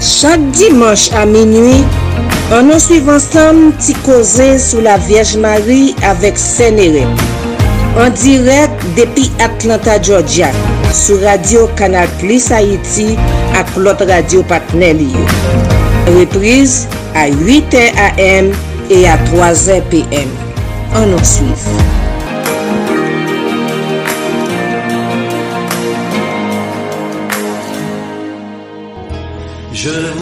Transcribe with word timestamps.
Chak 0.00 0.38
dimanche 0.54 1.10
a 1.18 1.24
minui, 1.26 1.80
an 2.54 2.68
nou 2.70 2.78
suiv 2.78 3.08
ansam 3.10 3.72
ti 3.82 3.96
koze 4.06 4.46
sou 4.62 4.84
la 4.86 4.94
Vierge 5.02 5.40
Marie 5.42 5.96
avek 6.06 6.38
Senere. 6.38 7.02
An 7.98 8.14
direk 8.22 8.86
depi 8.94 9.26
Atlanta, 9.42 9.98
Georgia, 9.98 10.52
sou 10.94 11.18
Radio 11.24 11.66
Kanal 11.80 12.06
Plus 12.22 12.52
Haiti 12.54 13.10
ak 13.58 13.74
lot 13.82 14.06
radio 14.06 14.46
patnel 14.46 15.02
yo. 15.02 15.28
Reprise 16.14 16.86
a 17.18 17.26
8 17.26 17.90
am 18.14 18.54
e 18.94 19.04
a 19.10 19.18
3 19.34 19.82
pm. 19.90 20.30
An 20.94 21.10
nou 21.10 21.26
suiv. 21.26 21.87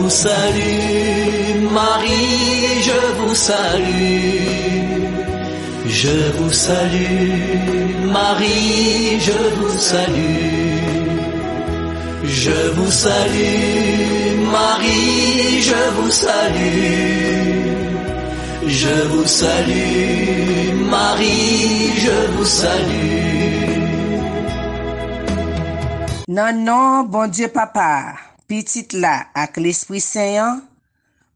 Vous 0.06 0.10
salue, 0.10 1.68
Marie, 1.72 2.80
je 2.88 3.00
vous 3.18 3.34
salue. 3.34 4.38
Je 5.88 6.16
vous 6.36 6.52
salue, 6.52 8.06
Marie, 8.18 9.18
je 9.28 9.38
vous 9.58 9.76
salue. 9.76 10.86
Je 12.22 12.58
vous 12.76 12.92
salue, 12.92 14.46
Marie, 14.58 15.60
je 15.70 15.82
vous 15.96 16.10
salue. 16.10 17.56
Je 18.82 18.94
vous 19.10 19.26
salue, 19.26 20.86
Marie, 20.88 21.90
je 22.04 22.16
vous 22.34 22.44
salue. 22.44 23.26
Nan 26.28 26.64
nan, 26.64 27.06
bon 27.08 27.26
Dieu 27.28 27.48
papa, 27.48 28.14
pitit 28.48 28.94
la 28.96 29.26
ak 29.36 29.58
l'esprit 29.62 30.04
sayan, 30.04 30.62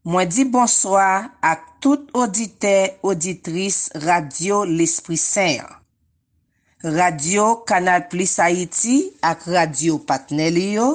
mwen 0.07 0.29
di 0.31 0.45
bonsoa 0.49 1.29
ak 1.43 1.67
tout 1.83 2.09
audite 2.17 2.97
auditris 3.03 3.89
radio 4.07 4.63
l'esprit 4.65 5.21
sayan. 5.21 5.69
Radio 6.81 7.61
Kanal 7.69 8.07
Plus 8.09 8.39
Haiti 8.41 9.11
ak 9.21 9.45
Radio 9.45 9.99
Patnelio. 10.01 10.87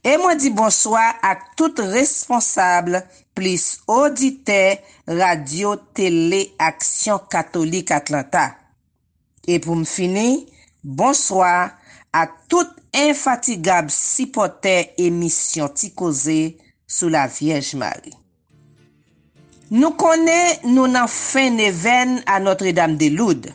E 0.00 0.14
mwen 0.16 0.38
di 0.40 0.48
bonsoa 0.54 1.18
ak 1.20 1.52
tout 1.60 1.82
responsable 1.92 3.02
plus 3.36 3.82
audite 3.84 4.80
Radio 5.04 5.74
Tele 5.92 6.46
Aksyon 6.56 7.20
Katolik 7.28 7.92
Atlanta. 7.92 8.54
E 9.44 9.58
pou 9.60 9.76
m 9.76 9.84
fini, 9.84 10.46
bonsoa 10.80 11.68
ak 12.16 12.32
tout 12.48 12.77
infatigab 12.96 13.90
sipote 13.92 14.94
emisyon 15.00 15.72
ti 15.76 15.90
koze 15.96 16.38
sou 16.88 17.10
la 17.12 17.26
Viej 17.30 17.74
Mari. 17.78 18.14
Nou 19.68 19.92
konen 20.00 20.62
nou 20.72 20.88
nan 20.88 21.10
fin 21.12 21.58
neven 21.58 22.18
a 22.24 22.38
Notre 22.40 22.72
Dame 22.72 22.96
de 23.00 23.10
Loud, 23.12 23.50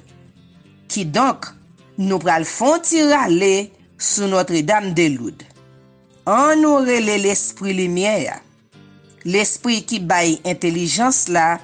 ki 0.93 1.07
donk 1.09 1.49
nou 1.97 2.21
pral 2.21 2.45
fon 2.45 2.77
ti 2.85 3.01
rale 3.09 3.71
sou 3.97 4.29
Notre 4.29 4.61
Dame 4.61 4.93
de 4.93 5.07
Loud. 5.15 5.41
An 6.29 6.61
nou 6.61 6.83
rele 6.85 7.17
l'esprit 7.25 7.73
lumiè 7.75 8.13
ya, 8.27 8.37
l'esprit 9.25 9.89
ki 9.89 10.03
baye 10.05 10.37
intelijans 10.45 11.25
la 11.33 11.57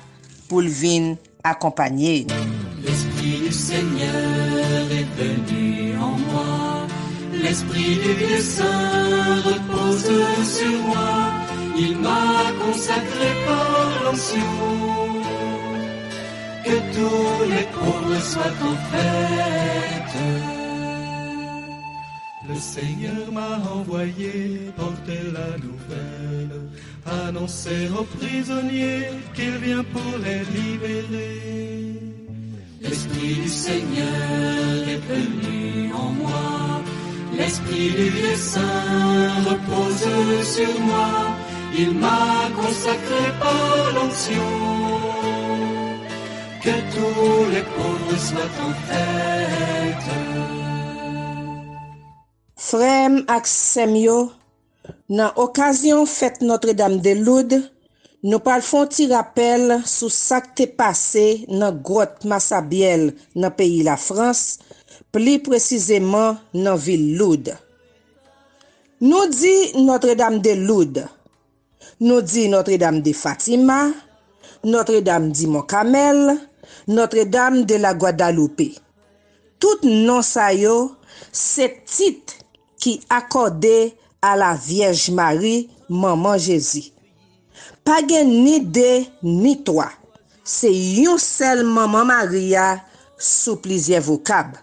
pou 0.50 0.66
l'vin 0.66 1.14
akompanyè. 1.46 2.26
L'esprit 2.84 3.46
du 3.46 3.52
Seigneur 3.54 4.92
est 4.92 5.08
venu 5.22 5.59
L'Esprit 7.42 7.96
du 8.04 8.14
Dieu 8.16 8.40
Saint 8.40 9.36
repose 9.50 10.12
sur 10.58 10.78
moi. 10.88 11.14
Il 11.78 11.98
m'a 11.98 12.52
consacré 12.64 13.30
par 13.48 14.04
l'onction. 14.04 14.52
Que 16.66 16.78
tous 16.96 17.50
les 17.52 17.66
pauvres 17.78 18.22
soient 18.22 18.60
en 18.70 18.76
fête. 18.92 20.00
Le 22.50 22.56
Seigneur 22.56 23.32
m'a 23.32 23.58
envoyé 23.78 24.72
porter 24.76 25.22
la 25.32 25.52
nouvelle, 25.66 26.56
annoncer 27.06 27.88
aux 27.98 28.08
prisonniers 28.18 29.08
qu'il 29.36 29.56
vient 29.58 29.84
pour 29.84 30.18
les 30.26 30.42
libérer. 30.58 32.00
L'Esprit 32.82 33.36
du 33.36 33.48
Seigneur 33.48 34.88
est 34.94 35.04
venu 35.14 35.94
en 35.94 36.10
moi, 36.22 36.49
L'Esprit 37.40 37.90
du 37.92 38.10
Dieu 38.10 38.36
Saint 38.36 39.44
repose 39.50 40.44
sur 40.44 40.80
moi, 40.82 41.12
il 41.78 41.92
m'a 41.94 42.50
consacré 42.56 43.24
par 43.40 43.94
l'onction. 43.96 44.50
Que 46.62 46.76
tous 46.94 47.52
les 47.54 47.64
pauvres 47.76 48.20
soient 48.28 48.56
en 48.68 48.74
fête. 48.88 50.10
Frem 52.70 53.24
ak 53.34 53.48
semyo, 53.50 54.18
nan 55.10 55.32
okasyon 55.42 56.04
fèt 56.06 56.44
Notre-Dame 56.46 57.00
de 57.02 57.16
Lourdes, 57.18 57.58
nou 58.22 58.44
pal 58.46 58.62
fon 58.62 58.86
ti 58.92 59.08
rappel 59.10 59.80
sou 59.90 60.12
sak 60.14 60.52
te 60.60 60.68
pase 60.68 61.48
nan 61.50 61.80
grot 61.82 62.28
Massabielle 62.30 63.16
nan 63.34 63.56
peyi 63.58 63.82
la 63.88 63.96
Frans, 63.98 64.60
pli 65.14 65.40
precizeman 65.42 66.38
nan 66.54 66.78
vil 66.78 67.16
Loud. 67.18 67.50
Nou 69.00 69.30
di 69.32 69.80
Notre-Dame 69.80 70.42
de 70.44 70.54
Loud, 70.60 71.00
nou 72.04 72.22
di 72.22 72.48
Notre-Dame 72.52 73.02
de 73.02 73.14
Fatima, 73.16 73.88
Notre-Dame 74.64 75.32
di 75.32 75.48
Mokamel, 75.48 76.36
Notre-Dame 76.88 77.64
de 77.66 77.80
la 77.80 77.94
Guadalupe. 77.94 78.74
Tout 79.60 79.84
non 79.84 80.22
sayo 80.24 80.96
se 81.32 81.68
tit 81.88 82.36
ki 82.80 83.00
akode 83.12 83.92
a 84.24 84.36
la 84.40 84.54
Vierge 84.56 85.12
Marie, 85.16 85.70
Maman 85.90 86.38
Jezi. 86.40 86.90
Pa 87.88 88.00
gen 88.06 88.30
ni 88.44 88.60
de 88.62 89.08
ni 89.24 89.56
toa, 89.66 89.90
se 90.44 90.70
yon 90.70 91.20
sel 91.20 91.64
Maman 91.68 92.08
Maria 92.12 92.76
sou 93.18 93.60
plizye 93.64 94.00
vokab. 94.04 94.60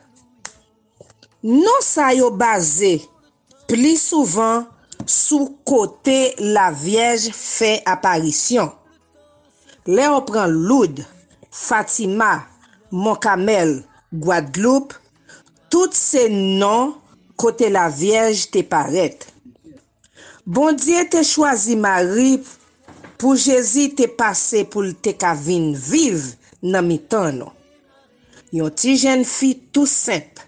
Non 1.46 1.78
sa 1.78 2.08
yo 2.10 2.32
baze 2.34 2.96
pli 3.70 3.92
souvan 4.00 4.64
sou 5.06 5.52
kote 5.68 6.32
la 6.42 6.72
viej 6.74 7.28
fe 7.30 7.76
aparisyon. 7.86 8.72
Le 9.86 10.08
yo 10.08 10.16
pran 10.26 10.50
Loud, 10.50 11.04
Fatima, 11.54 12.48
Monkamel, 12.90 13.76
Guadeloupe, 14.10 14.98
tout 15.70 15.94
se 15.94 16.24
non 16.32 16.96
kote 17.38 17.68
la 17.70 17.86
viej 17.94 18.48
te 18.50 18.64
paret. 18.66 19.28
Bondye 20.42 21.04
te 21.14 21.22
chwazi 21.22 21.78
mari 21.78 22.40
pou 23.22 23.38
jezi 23.38 23.92
te 23.94 24.10
pase 24.10 24.64
pou 24.66 24.82
te 24.98 25.14
kavin 25.14 25.70
viv 25.78 26.32
nan 26.66 26.90
mitan 26.90 27.38
nou. 27.38 27.54
Yon 28.50 28.74
ti 28.74 28.98
jen 28.98 29.22
fi 29.22 29.54
tout 29.70 29.86
semp. 29.86 30.42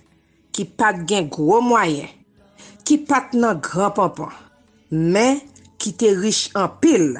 ki 0.58 0.64
pat 0.74 1.04
gen 1.06 1.28
gro 1.30 1.60
mwayen, 1.62 2.10
ki 2.82 2.96
pat 3.06 3.34
nan 3.38 3.60
gran 3.62 3.92
pampan, 3.94 4.32
men 4.91 5.38
ki 5.78 5.92
te 5.94 6.10
rich 6.19 6.48
an 6.58 6.72
pil 6.82 7.12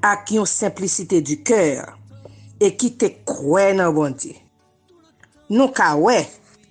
ak 0.00 0.32
yon 0.32 0.48
simplicite 0.48 1.20
du 1.20 1.36
kèr 1.44 1.90
e 2.56 2.70
ki 2.80 2.94
te 2.96 3.10
kwen 3.28 3.82
nan 3.82 3.92
bondi. 3.92 4.32
Nou 5.52 5.68
ka 5.76 5.90
we 6.00 6.22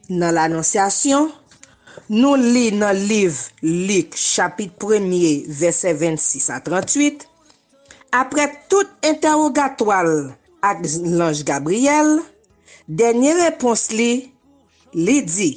nan 0.09 0.34
l'anonsyasyon, 0.34 1.30
nou 2.09 2.34
li 2.41 2.72
nan 2.74 2.97
liv 2.97 3.46
lik 3.62 4.18
chapit 4.18 4.73
premye 4.82 5.44
verse 5.61 5.94
26 5.94 6.50
a 6.58 6.59
38, 6.66 7.29
apre 8.17 8.50
tout 8.66 8.97
interrogatoal 9.06 10.32
ak 10.66 10.82
lanj 11.06 11.46
Gabriel, 11.46 12.16
denye 12.90 13.38
repons 13.44 13.91
li, 13.94 14.14
li 14.97 15.22
di, 15.22 15.52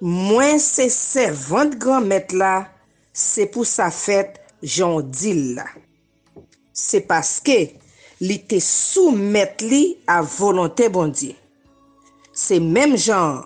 Mwen 0.00 0.58
se 0.60 0.90
servant 0.92 1.72
gran 1.80 2.04
met 2.04 2.34
la, 2.36 2.66
se 3.16 3.46
pou 3.48 3.64
sa 3.64 3.88
fèt 3.88 4.36
jondil 4.60 5.54
la. 5.56 5.64
Se 6.76 7.00
paske 7.00 7.56
li 8.20 8.36
te 8.44 8.60
soumet 8.60 9.64
li 9.64 9.96
a 10.04 10.18
volontè 10.20 10.90
bondye. 10.92 11.32
Se 12.36 12.60
mem 12.60 12.92
jan, 13.00 13.40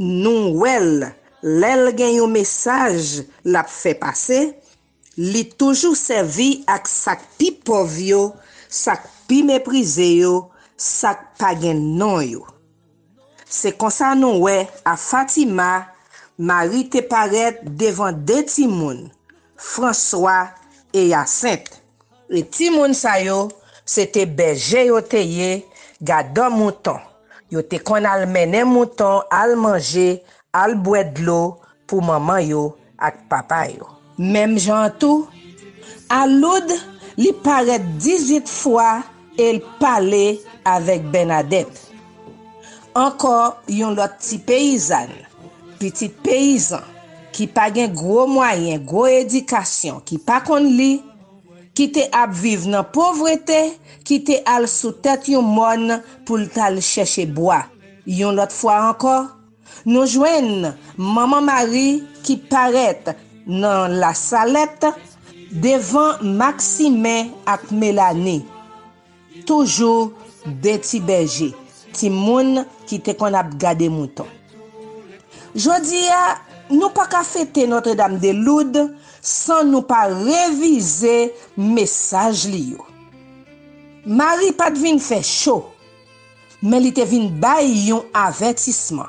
nou 0.00 0.56
wel 0.62 1.04
lel 1.44 1.92
gen 2.00 2.16
yon 2.16 2.32
mesaj 2.32 3.20
la 3.44 3.66
fe 3.68 3.92
pase, 4.00 4.40
li 5.20 5.44
toujou 5.52 5.92
servi 5.92 6.62
ak 6.64 6.88
sak 6.88 7.28
pi 7.36 7.52
pov 7.60 8.00
yo, 8.00 8.30
sak 8.72 9.04
pi 9.28 9.44
meprize 9.44 10.08
yo, 10.16 10.46
sak 10.80 11.34
pa 11.36 11.52
gen 11.60 11.90
non 12.00 12.22
yo. 12.24 12.55
Se 13.46 13.70
konsa 13.78 14.14
nou 14.18 14.46
we 14.46 14.64
a 14.84 14.96
Fatima, 14.98 15.86
Mari 16.36 16.82
te 16.92 17.00
paret 17.00 17.62
devan 17.80 18.18
de 18.28 18.42
timoun, 18.44 19.06
François 19.56 20.50
e 20.92 21.06
Yacinthe. 21.08 21.78
E 22.28 22.42
timoun 22.44 22.92
sa 22.92 23.14
yo, 23.22 23.46
se 23.88 24.04
te 24.12 24.26
beje 24.28 24.82
yo 24.90 25.00
te 25.00 25.22
ye, 25.24 25.62
gado 26.04 26.50
mouton. 26.52 27.00
Yo 27.48 27.62
te 27.64 27.80
kon 27.80 28.04
al 28.04 28.26
menen 28.28 28.68
mouton, 28.68 29.24
al 29.32 29.54
manje, 29.56 30.20
al 30.52 30.76
bwed 30.76 31.22
lo 31.24 31.56
pou 31.88 32.04
maman 32.04 32.42
yo 32.44 32.66
ak 33.00 33.24
papa 33.32 33.62
yo. 33.72 33.88
Mem 34.20 34.58
jan 34.60 34.92
tou, 35.00 35.24
aloud 36.12 36.68
li 37.16 37.32
paret 37.46 37.80
18 37.96 38.44
fwa 38.50 38.90
el 39.40 39.62
pale 39.80 40.36
avek 40.68 41.08
Benadette. 41.14 41.85
ankor 42.96 43.56
yon 43.70 43.96
lot 43.96 44.16
ti 44.22 44.38
peyizan, 44.42 45.10
pitit 45.80 46.16
peyizan, 46.24 46.84
ki 47.36 47.48
pa 47.52 47.68
gen 47.74 47.92
gro 47.96 48.24
mwayen, 48.30 48.80
gro 48.88 49.04
edikasyon, 49.10 50.00
ki 50.08 50.18
pa 50.24 50.40
kon 50.44 50.64
li, 50.78 50.96
ki 51.76 51.90
te 51.92 52.06
ap 52.16 52.32
viv 52.32 52.64
nan 52.72 52.86
povrete, 52.94 53.60
ki 54.06 54.20
te 54.24 54.40
al 54.48 54.64
sou 54.70 54.96
tet 55.04 55.28
yon 55.28 55.44
mon 55.44 55.98
pou 56.24 56.40
l 56.40 56.46
tal 56.54 56.80
chèche 56.80 57.26
boa. 57.28 57.66
Yon 58.06 58.38
lot 58.38 58.54
fwa 58.54 58.78
ankor, 58.88 59.28
nou 59.84 60.08
jwen 60.08 60.70
maman 60.96 61.44
mari 61.44 62.00
ki 62.24 62.38
paret 62.48 63.12
nan 63.46 63.98
la 64.00 64.14
salet 64.16 64.88
devan 65.50 66.24
Maxime 66.38 67.32
ak 67.44 67.68
Melanie. 67.70 68.44
Toujou 69.46 70.14
deti 70.62 71.02
beje. 71.04 71.52
ti 71.96 72.10
moun 72.12 72.60
ki 72.86 73.00
te 73.04 73.16
kon 73.18 73.36
ap 73.38 73.54
gade 73.60 73.88
mouton. 73.92 74.28
Jodi 75.56 76.02
ya, 76.04 76.36
nou 76.68 76.92
pa 76.92 77.06
ka 77.08 77.22
fete 77.24 77.64
Notre 77.70 77.96
Dame 77.96 78.20
de 78.20 78.34
Lourdes 78.36 78.92
san 79.24 79.70
nou 79.72 79.86
pa 79.88 80.04
revize 80.10 81.32
mesaj 81.56 82.44
li 82.52 82.62
yo. 82.74 82.84
Mari 84.06 84.52
pat 84.54 84.76
vin 84.78 85.00
fe 85.02 85.18
chou, 85.24 85.64
men 86.62 86.84
li 86.84 86.92
te 86.94 87.02
vin 87.08 87.30
bay 87.42 87.72
yon 87.88 88.04
avetisman. 88.14 89.08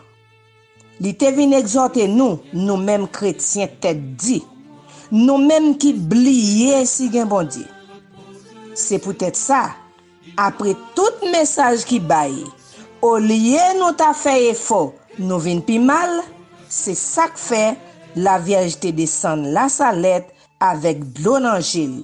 Li 1.03 1.11
te 1.13 1.29
vin 1.35 1.51
egzote 1.53 2.07
nou, 2.09 2.39
nou 2.55 2.81
menm 2.81 3.05
kretien 3.13 3.69
te 3.83 3.91
di, 3.93 4.39
nou 5.13 5.37
menm 5.37 5.75
ki 5.77 5.91
bliye 6.09 6.79
si 6.89 7.11
gen 7.13 7.29
bondi. 7.29 7.61
Se 8.73 8.97
pou 9.03 9.13
tèt 9.13 9.37
sa, 9.37 9.75
apre 10.33 10.73
tout 10.97 11.21
mesaj 11.29 11.85
ki 11.85 11.99
baye, 12.01 12.47
O 13.07 13.13
liye 13.23 13.61
nou 13.77 13.95
ta 13.95 14.09
feye 14.11 14.51
fo, 14.57 14.89
nou 15.15 15.39
vin 15.39 15.61
pi 15.63 15.77
mal, 15.79 16.17
se 16.67 16.91
sak 16.99 17.37
fe, 17.39 17.61
la 18.19 18.33
vyej 18.43 18.75
te 18.83 18.91
desen 18.95 19.45
la 19.55 19.67
salet 19.71 20.27
avek 20.67 21.05
blon 21.15 21.47
anjil, 21.47 22.01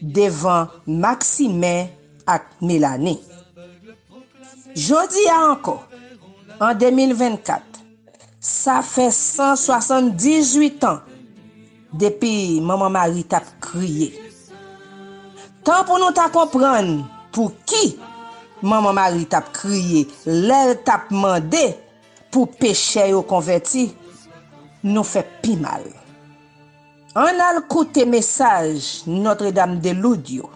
devan 0.00 0.70
Maksimen 0.86 1.90
ak 2.24 2.48
Melanie. 2.64 3.20
Jodi 4.72 5.26
a 5.28 5.36
anko, 5.50 5.76
an 6.56 6.80
2024, 6.80 7.84
sa 8.40 8.80
fe 8.80 9.10
178 9.12 10.88
an, 10.88 11.04
depi 11.92 12.62
maman 12.64 12.96
mari 12.96 13.28
tap 13.28 13.44
kriye. 13.60 14.14
Tan 15.68 15.84
pou 15.84 16.00
nou 16.00 16.16
ta 16.16 16.30
kompran 16.32 17.02
pou 17.34 17.52
ki 17.68 17.98
maman 18.62 18.96
mari 18.96 19.26
tap 19.28 19.52
kriye, 19.56 20.06
lèl 20.24 20.76
tap 20.86 21.10
mande 21.12 21.64
pou 22.32 22.48
peche 22.60 23.08
yo 23.10 23.22
konverti, 23.26 23.90
nou 24.84 25.04
fe 25.06 25.24
pi 25.42 25.56
mal. 25.60 25.86
An 27.16 27.40
al 27.40 27.62
koute 27.70 28.04
mesaj 28.04 29.06
Notre 29.08 29.48
Dame 29.56 29.80
de 29.80 29.94
Loudyo, 29.96 30.50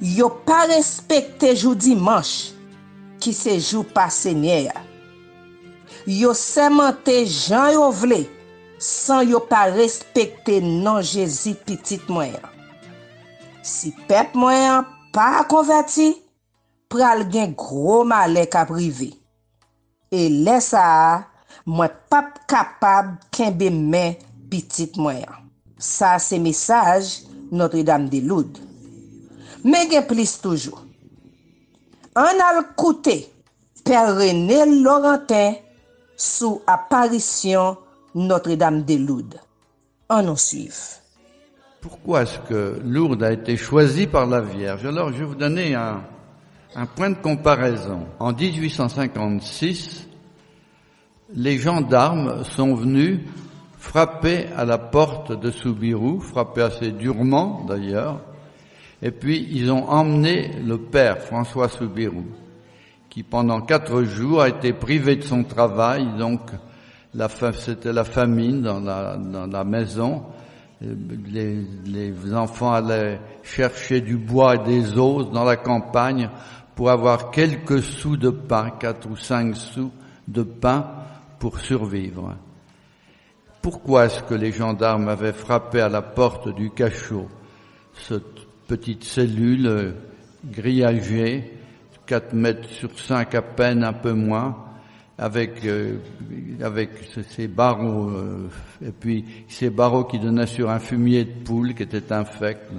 yo 0.00 0.28
pa 0.44 0.66
respekte 0.68 1.54
jou 1.54 1.72
dimanche 1.72 2.52
ki 3.18 3.32
se 3.34 3.56
jou 3.56 3.86
pa 3.96 4.06
senye 4.12 4.58
ya. 4.68 4.84
Yo 6.08 6.34
semente 6.36 7.14
jan 7.24 7.72
yo 7.74 7.88
vle 7.92 8.22
san 8.78 9.24
yo 9.26 9.40
pa 9.48 9.66
respekte 9.72 10.60
nan 10.62 11.02
Jezi 11.02 11.56
pitit 11.66 12.06
mwen 12.12 12.36
ya. 12.36 12.52
Si 13.64 13.90
pep 14.08 14.36
mwen 14.38 14.60
ya 14.62 14.76
pa 15.12 15.42
konverti, 15.50 16.12
pral 16.92 17.24
gen 17.32 17.54
gro 17.58 18.02
malek 18.08 18.56
aprive. 18.58 19.12
E 20.10 20.28
lesa 20.32 20.82
a 20.82 21.08
mwen 21.68 21.92
pap 22.10 22.42
kapab 22.48 23.16
kenbe 23.34 23.70
men 23.72 24.16
pitit 24.50 24.96
mwen. 25.00 25.24
Sa 25.78 26.16
se 26.22 26.40
mesaj 26.42 27.24
Notre-Dame 27.52 28.10
de 28.12 28.20
Loud. 28.20 28.58
Men 29.64 29.88
gen 29.88 30.04
plis 30.08 30.34
toujou. 30.42 30.76
An 32.18 32.40
al 32.44 32.64
koute 32.76 33.20
René 33.88 34.66
Laurentin 34.66 35.54
sou 36.16 36.60
apparisyon 36.66 37.76
Notre-Dame 38.14 38.82
de 38.84 38.98
Loud. 38.98 39.38
An 40.08 40.26
nou 40.28 40.36
suiv. 40.36 40.76
Pourquoi 41.80 42.22
est-ce 42.22 42.38
que 42.48 42.80
Lourdes 42.84 43.22
a 43.22 43.32
été 43.32 43.56
choisi 43.56 44.06
par 44.06 44.26
la 44.26 44.40
Vierge? 44.40 44.84
Alors, 44.84 45.12
je 45.12 45.18
vais 45.18 45.24
vous 45.24 45.36
donner 45.36 45.74
un, 45.74 46.02
un 46.74 46.86
point 46.86 47.10
de 47.10 47.16
comparaison. 47.16 48.06
En 48.18 48.32
1856, 48.32 50.08
les 51.34 51.58
gendarmes 51.58 52.44
sont 52.44 52.74
venus 52.74 53.20
frapper 53.78 54.46
à 54.56 54.64
la 54.64 54.78
porte 54.78 55.38
de 55.38 55.50
Soubirou, 55.50 56.20
frapper 56.20 56.62
assez 56.62 56.90
durement 56.90 57.64
d'ailleurs, 57.68 58.20
et 59.02 59.10
puis 59.10 59.46
ils 59.50 59.70
ont 59.70 59.88
emmené 59.88 60.50
le 60.64 60.78
père 60.78 61.18
François 61.18 61.68
Soubirou, 61.68 62.24
qui 63.08 63.22
pendant 63.22 63.60
quatre 63.60 64.02
jours 64.02 64.42
a 64.42 64.48
été 64.48 64.72
privé 64.72 65.16
de 65.16 65.22
son 65.22 65.44
travail, 65.44 66.06
donc 66.18 66.40
c'était 67.54 67.92
la 67.92 68.04
famine 68.04 68.62
dans 68.62 68.80
la, 68.80 69.64
maison. 69.64 70.22
Les, 70.80 72.34
enfants 72.34 72.72
allaient 72.72 73.20
chercher 73.42 74.00
du 74.00 74.16
bois 74.16 74.56
et 74.56 74.58
des 74.58 74.98
os 74.98 75.30
dans 75.32 75.44
la 75.44 75.56
campagne 75.56 76.28
pour 76.78 76.90
avoir 76.90 77.32
quelques 77.32 77.82
sous 77.82 78.16
de 78.16 78.30
pain, 78.30 78.70
quatre 78.78 79.10
ou 79.10 79.16
cinq 79.16 79.56
sous 79.56 79.90
de 80.28 80.44
pain 80.44 80.86
pour 81.40 81.58
survivre. 81.58 82.36
Pourquoi 83.60 84.04
est-ce 84.06 84.22
que 84.22 84.34
les 84.34 84.52
gendarmes 84.52 85.08
avaient 85.08 85.32
frappé 85.32 85.80
à 85.80 85.88
la 85.88 86.02
porte 86.02 86.54
du 86.54 86.70
cachot, 86.70 87.26
cette 87.94 88.46
petite 88.68 89.02
cellule 89.02 89.96
grillagée, 90.44 91.52
4 92.06 92.32
mètres 92.34 92.68
sur 92.68 92.96
5 92.96 93.34
à 93.34 93.42
peine, 93.42 93.82
un 93.82 93.92
peu 93.92 94.12
moins, 94.12 94.56
avec, 95.18 95.64
euh, 95.64 95.96
avec 96.62 96.90
ces 97.28 97.48
barreaux, 97.48 98.08
euh, 98.08 98.48
et 98.86 98.92
puis 98.92 99.24
ces 99.48 99.70
barreaux 99.70 100.04
qui 100.04 100.20
donnaient 100.20 100.46
sur 100.46 100.70
un 100.70 100.78
fumier 100.78 101.24
de 101.24 101.42
poule 101.42 101.74
qui 101.74 101.82
était 101.82 102.12
infect? 102.12 102.70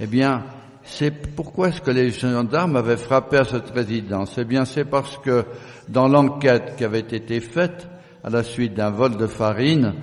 Eh 0.00 0.08
bien, 0.08 0.42
c'est 0.84 1.10
pourquoi 1.10 1.68
est-ce 1.68 1.80
que 1.80 1.90
les 1.90 2.10
gendarmes 2.10 2.76
avaient 2.76 2.98
frappé 2.98 3.38
à 3.38 3.44
cette 3.44 3.70
résidence? 3.70 4.36
Eh 4.38 4.44
bien, 4.44 4.64
c'est 4.64 4.84
parce 4.84 5.16
que 5.18 5.44
dans 5.88 6.08
l'enquête 6.08 6.74
qui 6.76 6.84
avait 6.84 7.00
été 7.00 7.40
faite 7.40 7.88
à 8.22 8.30
la 8.30 8.42
suite 8.42 8.74
d'un 8.74 8.90
vol 8.90 9.16
de 9.16 9.26
farine, 9.26 9.94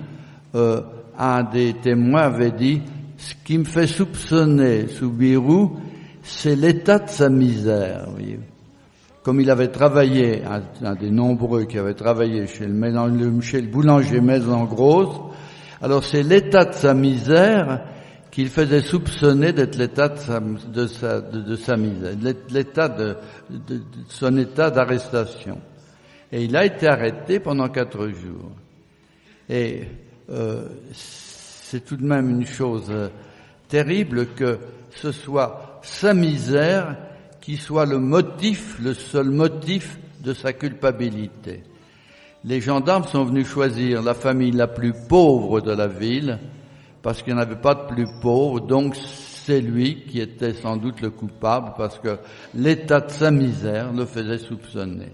euh, 0.54 0.80
un 1.18 1.44
des 1.44 1.74
témoins 1.74 2.22
avait 2.22 2.50
dit 2.50 2.82
ce 3.16 3.34
qui 3.44 3.58
me 3.58 3.64
fait 3.64 3.86
soupçonner 3.86 4.88
Soubirou, 4.88 5.76
c'est 6.22 6.56
l'état 6.56 6.98
de 6.98 7.08
sa 7.08 7.28
misère. 7.28 8.08
Comme 9.22 9.40
il 9.40 9.50
avait 9.50 9.68
travaillé, 9.68 10.42
un, 10.82 10.94
des 10.94 11.10
nombreux 11.10 11.64
qui 11.64 11.78
avait 11.78 11.94
travaillé 11.94 12.46
chez 12.48 12.66
le, 12.66 13.40
chez 13.40 13.60
le 13.60 13.68
boulanger 13.68 14.20
Maison 14.20 14.64
Grosse, 14.64 15.20
alors 15.80 16.02
c'est 16.02 16.24
l'état 16.24 16.64
de 16.64 16.74
sa 16.74 16.94
misère 16.94 17.82
qu'il 18.32 18.48
faisait 18.48 18.80
soupçonner 18.80 19.52
d'être 19.52 19.76
l'état 19.76 20.08
de 20.08 20.18
sa, 20.18 20.40
de 20.40 20.86
sa, 20.86 21.20
de, 21.20 21.54
sa 21.54 21.76
misère, 21.76 22.14
l'état 22.48 22.88
de, 22.88 23.14
de, 23.50 23.82
son 24.08 24.36
état 24.38 24.70
d'arrestation. 24.70 25.60
Et 26.32 26.44
il 26.44 26.56
a 26.56 26.64
été 26.64 26.88
arrêté 26.88 27.40
pendant 27.40 27.68
quatre 27.68 28.08
jours. 28.08 28.50
Et 29.50 29.82
euh, 30.30 30.66
c'est 30.94 31.84
tout 31.84 31.96
de 31.96 32.06
même 32.06 32.30
une 32.30 32.46
chose 32.46 32.86
euh, 32.88 33.08
terrible 33.68 34.28
que 34.28 34.58
ce 34.94 35.12
soit 35.12 35.80
sa 35.82 36.14
misère 36.14 36.96
qui 37.42 37.58
soit 37.58 37.84
le 37.84 37.98
motif, 37.98 38.78
le 38.80 38.94
seul 38.94 39.28
motif 39.28 39.98
de 40.20 40.32
sa 40.32 40.54
culpabilité. 40.54 41.64
Les 42.44 42.62
gendarmes 42.62 43.04
sont 43.04 43.24
venus 43.24 43.46
choisir 43.46 44.02
la 44.02 44.14
famille 44.14 44.52
la 44.52 44.68
plus 44.68 44.94
pauvre 45.06 45.60
de 45.60 45.72
la 45.72 45.86
ville, 45.86 46.38
parce 47.02 47.22
qu'il 47.22 47.34
n'y 47.34 47.40
avait 47.40 47.56
pas 47.56 47.74
de 47.74 47.86
plus 47.94 48.06
pauvre, 48.20 48.60
donc 48.60 48.96
c'est 48.96 49.60
lui 49.60 50.04
qui 50.04 50.20
était 50.20 50.54
sans 50.54 50.76
doute 50.76 51.00
le 51.00 51.10
coupable, 51.10 51.72
parce 51.76 51.98
que 51.98 52.18
l'état 52.54 53.00
de 53.00 53.10
sa 53.10 53.30
misère 53.30 53.92
le 53.92 54.06
faisait 54.06 54.38
soupçonner. 54.38 55.12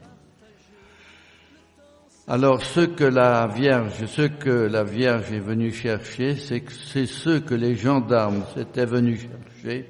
Alors, 2.30 2.62
ce 2.62 2.80
que 2.80 3.04
la 3.04 3.46
Vierge, 3.46 4.04
ce 4.04 4.22
que 4.22 4.50
la 4.50 4.84
Vierge 4.84 5.32
est 5.32 5.40
venue 5.40 5.72
chercher, 5.72 6.36
c'est 6.36 6.60
que 6.60 6.72
ceux 6.72 7.40
que 7.40 7.54
les 7.54 7.74
gendarmes 7.74 8.42
s'étaient 8.54 8.84
venus 8.84 9.22
chercher 9.22 9.88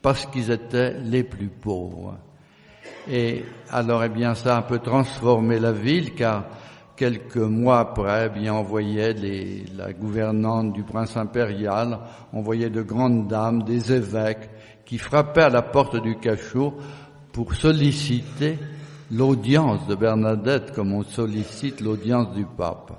parce 0.00 0.24
qu'ils 0.24 0.50
étaient 0.50 0.98
les 1.00 1.24
plus 1.24 1.48
pauvres. 1.48 2.16
Et 3.06 3.44
alors, 3.70 4.02
eh 4.02 4.08
bien, 4.08 4.34
ça 4.34 4.56
a 4.56 4.58
un 4.60 4.62
peu 4.62 4.78
transformé 4.78 5.58
la 5.58 5.72
ville, 5.72 6.14
car 6.14 6.46
quelques 6.96 7.36
mois 7.36 7.80
après, 7.80 8.26
eh 8.26 8.38
bien, 8.38 8.54
on 8.54 8.62
voyait 8.62 9.12
les, 9.12 9.64
la 9.76 9.92
gouvernante 9.92 10.72
du 10.72 10.82
prince 10.82 11.16
impérial, 11.16 11.98
on 12.32 12.42
voyait 12.42 12.70
de 12.70 12.82
grandes 12.82 13.28
dames, 13.28 13.62
des 13.64 13.92
évêques, 13.92 14.50
qui 14.84 14.98
frappaient 14.98 15.42
à 15.42 15.50
la 15.50 15.62
porte 15.62 16.00
du 16.02 16.16
cachot 16.16 16.74
pour 17.32 17.54
solliciter 17.54 18.58
l'audience 19.10 19.86
de 19.86 19.94
Bernadette 19.94 20.72
comme 20.72 20.92
on 20.92 21.02
sollicite 21.02 21.80
l'audience 21.80 22.32
du 22.34 22.44
pape. 22.44 22.92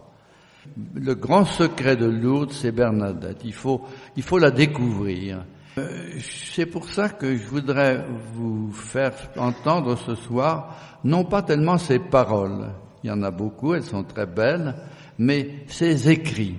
Le 0.96 1.14
grand 1.14 1.46
secret 1.46 1.96
de 1.96 2.06
Lourdes, 2.06 2.52
c'est 2.52 2.72
Bernadette. 2.72 3.42
Il 3.44 3.54
faut, 3.54 3.82
il 4.18 4.24
faut 4.24 4.40
la 4.40 4.52
découvrir. 4.52 5.46
Euh, 5.78 6.10
c'est 6.20 6.66
pour 6.66 6.90
ça 6.90 7.10
que 7.10 7.36
je 7.36 7.48
voudrais 7.48 8.04
vous 8.34 8.72
faire 8.72 9.14
entendre 9.38 9.98
ce 9.98 10.16
soir, 10.16 10.76
non 11.04 11.26
pas 11.26 11.42
tellement 11.44 11.78
ses 11.78 12.00
paroles, 12.00 12.72
il 13.06 13.10
y 13.10 13.12
en 13.12 13.22
a 13.22 13.30
beaucoup, 13.30 13.76
elles 13.76 13.84
sont 13.84 14.04
très 14.04 14.26
belles, 14.26 14.74
mais 15.20 15.64
ses 15.68 16.10
écrits. 16.10 16.56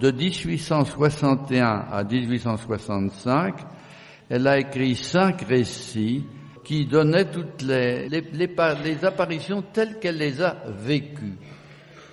De 0.00 0.10
1861 0.10 1.84
à 1.92 2.02
1865, 2.02 3.56
elle 4.30 4.46
a 4.46 4.58
écrit 4.58 4.96
cinq 4.96 5.42
récits 5.42 6.24
qui 6.64 6.86
donnait 6.86 7.30
toutes 7.30 7.60
les, 7.60 8.08
les, 8.08 9.04
apparitions 9.04 9.62
telles 9.70 9.98
qu'elle 9.98 10.16
les 10.16 10.40
a 10.40 10.56
vécues, 10.78 11.36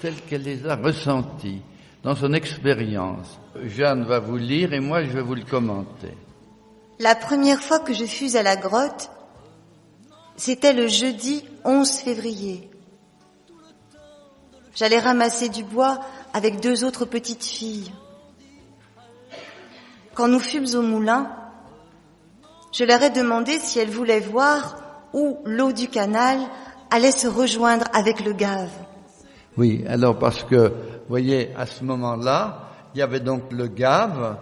telles 0.02 0.22
qu'elle 0.28 0.44
les 0.44 0.68
a 0.68 0.76
ressenties 0.76 1.62
dans 2.04 2.16
son 2.16 2.34
expérience. 2.34 3.40
Jeanne 3.64 4.04
va 4.04 4.20
vous 4.20 4.36
lire 4.38 4.74
et 4.74 4.82
moi 4.82 5.04
je 5.04 5.12
vais 5.12 5.22
vous 5.22 5.36
le 5.36 5.46
commenter. 5.46 6.18
La 7.00 7.16
première 7.16 7.62
fois 7.62 7.80
que 7.80 7.94
je 7.94 8.04
fus 8.04 8.36
à 8.36 8.44
la 8.44 8.58
grotte, 8.58 9.10
c'était 10.36 10.74
le 10.74 10.90
jeudi 10.90 11.46
11 11.64 11.90
février. 12.00 12.70
J'allais 14.76 15.00
ramasser 15.00 15.50
du 15.50 15.64
bois 15.64 16.00
avec 16.34 16.60
deux 16.60 16.84
autres 16.84 17.06
petites 17.06 17.44
filles. 17.46 17.92
Quand 20.16 20.28
nous 20.28 20.40
fûmes 20.40 20.68
au 20.76 20.82
moulin, 20.82 21.32
je 22.72 22.84
leur 22.84 23.02
ai 23.04 23.12
demandé 23.12 23.60
si 23.60 23.80
elles 23.80 23.90
voulaient 23.90 24.20
voir 24.20 24.78
où 25.14 25.38
l'eau 25.46 25.72
du 25.72 25.88
canal 25.88 26.40
allait 26.90 27.12
se 27.12 27.28
rejoindre 27.28 27.86
avec 27.94 28.24
le 28.24 28.34
Gave. 28.34 28.72
Oui, 29.58 29.84
alors 29.88 30.18
parce 30.18 30.44
que, 30.44 30.68
vous 30.70 31.10
voyez, 31.10 31.52
à 31.56 31.68
ce 31.68 31.84
moment-là, 31.84 32.70
il 32.96 33.00
y 33.00 33.02
avait 33.04 33.20
donc 33.20 33.52
le 33.52 33.68
Gave, 33.68 34.38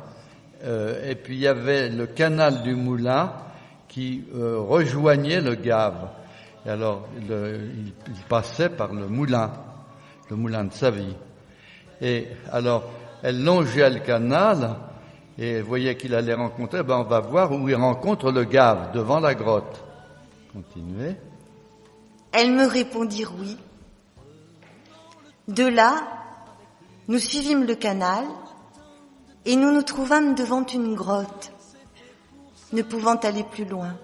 euh, 0.63 1.09
et 1.09 1.15
puis 1.15 1.35
il 1.35 1.41
y 1.41 1.47
avait 1.47 1.89
le 1.89 2.07
canal 2.07 2.63
du 2.63 2.75
Moulin 2.75 3.33
qui 3.89 4.23
euh, 4.35 4.59
rejoignait 4.59 5.41
le 5.41 5.55
Gave. 5.55 6.07
Et 6.65 6.69
alors, 6.69 7.07
il, 7.17 7.25
il, 8.07 8.23
passait 8.29 8.69
par 8.69 8.93
le 8.93 9.07
moulin, 9.07 9.51
le 10.31 10.37
moulin 10.37 10.63
de 10.63 10.73
sa 10.73 10.89
vie. 10.89 11.13
Et 12.01 12.25
alors, 12.51 12.85
elle 13.21 13.43
longeait 13.43 13.89
le 13.89 13.99
canal, 13.99 14.77
et 15.37 15.61
voyait 15.61 15.97
qu'il 15.97 16.15
allait 16.15 16.33
rencontrer, 16.33 16.83
ben 16.83 16.99
on 16.99 17.03
va 17.03 17.19
voir 17.19 17.51
où 17.51 17.67
il 17.67 17.75
rencontre 17.75 18.31
le 18.31 18.45
gave 18.45 18.93
devant 18.93 19.19
la 19.19 19.35
grotte. 19.35 19.83
Continuez. 20.53 21.15
Elle 22.31 22.51
me 22.53 22.65
répondit 22.65 23.25
oui. 23.39 23.57
De 25.49 25.65
là, 25.65 25.95
nous 27.09 27.19
suivîmes 27.19 27.65
le 27.65 27.75
canal 27.75 28.23
et 29.43 29.57
nous 29.57 29.73
nous 29.73 29.83
trouvâmes 29.83 30.33
devant 30.33 30.65
une 30.65 30.95
grotte, 30.95 31.51
ne 32.71 32.81
pouvant 32.83 33.15
aller 33.15 33.43
plus 33.43 33.65
loin. 33.65 33.97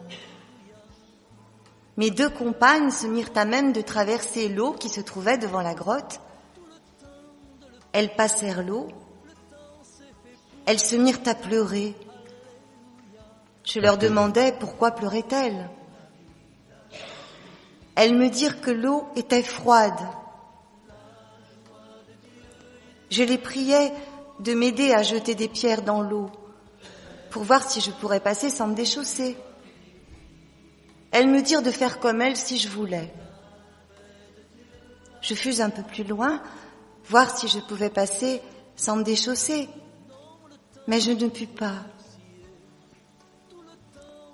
Mes 1.98 2.12
deux 2.12 2.30
compagnes 2.30 2.92
se 2.92 3.08
mirent 3.08 3.32
à 3.36 3.46
même 3.46 3.74
de 3.74 3.82
traverser 3.82 4.50
l'eau 4.50 4.74
qui 4.74 4.90
se 4.90 5.02
trouvait 5.02 5.38
devant 5.38 5.62
la 5.62 5.74
grotte. 5.74 6.22
Elles 7.92 8.16
passèrent 8.16 8.64
l'eau 8.64 8.88
elles 10.68 10.82
se 10.82 10.98
mirent 10.98 11.22
à 11.26 11.34
pleurer. 11.34 11.96
Je 13.64 13.80
leur 13.80 13.98
demandais 13.98 14.54
pourquoi 14.60 14.92
pleuraient-elles. 14.92 15.70
Elles 17.96 18.16
me 18.16 18.30
dirent 18.30 18.60
que 18.60 18.72
l'eau 18.72 19.08
était 19.16 19.44
froide. 19.44 19.98
Je 23.10 23.24
les 23.24 23.38
priais 23.38 23.94
de 24.42 24.54
m'aider 24.54 24.92
à 24.92 25.04
jeter 25.04 25.36
des 25.36 25.48
pierres 25.48 25.84
dans 25.84 26.02
l'eau 26.02 26.30
pour 27.30 27.44
voir 27.44 27.64
si 27.64 27.80
je 27.80 27.92
pourrais 27.92 28.20
passer 28.20 28.50
sans 28.50 28.68
me 28.68 28.76
déchausser. 28.76 29.38
Elles 31.12 31.28
me 31.28 31.42
dirent 31.42 31.62
de 31.62 31.72
faire 31.72 32.00
comme 32.00 32.22
elles 32.22 32.36
si 32.36 32.58
je 32.58 32.70
voulais. 32.70 33.14
Je 35.22 35.34
fus 35.34 35.62
un 35.62 35.70
peu 35.70 35.84
plus 35.84 36.04
loin, 36.04 36.42
voir 37.06 37.36
si 37.36 37.48
je 37.48 37.60
pouvais 37.60 37.90
passer 37.90 38.42
sans 38.76 38.98
me 38.98 39.04
déchausser 39.04 39.68
mais 40.88 41.02
je 41.02 41.12
ne 41.12 41.28
pus 41.28 41.48
pas. 41.48 41.84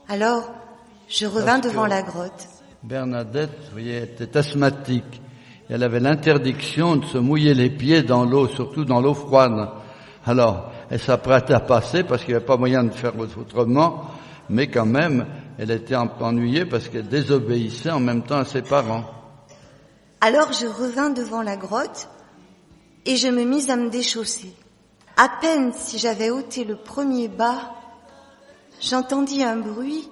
Alors, 0.07 0.51
je 1.09 1.25
revins 1.25 1.59
devant 1.59 1.87
la 1.87 2.01
grotte. 2.01 2.47
Bernadette, 2.83 3.57
vous 3.65 3.71
voyez, 3.71 4.03
était 4.03 4.37
asthmatique. 4.37 5.21
Elle 5.69 5.83
avait 5.83 5.99
l'interdiction 5.99 6.97
de 6.97 7.05
se 7.05 7.17
mouiller 7.17 7.53
les 7.53 7.69
pieds 7.69 8.03
dans 8.03 8.25
l'eau, 8.25 8.47
surtout 8.47 8.85
dans 8.85 9.01
l'eau 9.01 9.13
froide. 9.13 9.69
Alors, 10.25 10.71
elle 10.89 10.99
s'apprêtait 10.99 11.53
à 11.53 11.61
passer 11.61 12.03
parce 12.03 12.23
qu'il 12.23 12.33
n'y 12.33 12.35
avait 12.35 12.45
pas 12.45 12.57
moyen 12.57 12.83
de 12.83 12.91
faire 12.91 13.13
autrement, 13.17 14.11
mais 14.49 14.67
quand 14.67 14.85
même, 14.85 15.25
elle 15.57 15.71
était 15.71 15.95
ennuyée 15.95 16.65
parce 16.65 16.89
qu'elle 16.89 17.07
désobéissait 17.07 17.91
en 17.91 17.99
même 17.99 18.23
temps 18.23 18.37
à 18.37 18.45
ses 18.45 18.61
parents. 18.61 19.05
Alors 20.21 20.53
je 20.53 20.67
revins 20.67 21.09
devant 21.09 21.41
la 21.41 21.57
grotte 21.57 22.09
et 23.05 23.17
je 23.17 23.27
me 23.27 23.43
mis 23.43 23.69
à 23.69 23.75
me 23.75 23.89
déchausser. 23.89 24.53
À 25.17 25.29
peine 25.41 25.73
si 25.73 25.99
j'avais 25.99 26.29
ôté 26.29 26.63
le 26.63 26.75
premier 26.75 27.27
bas, 27.27 27.71
j'entendis 28.81 29.43
un 29.43 29.57
bruit 29.57 30.09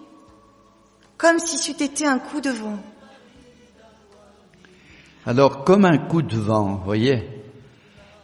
comme 1.17 1.39
si 1.39 1.57
c'eût 1.57 1.83
été 1.83 2.05
un 2.05 2.19
coup 2.19 2.41
de 2.41 2.50
vent. 2.50 2.79
Alors, 5.24 5.63
comme 5.63 5.86
un 5.86 6.00
coup 6.00 6.24
de 6.24 6.36
vent, 6.36 6.81
voyez? 6.83 7.29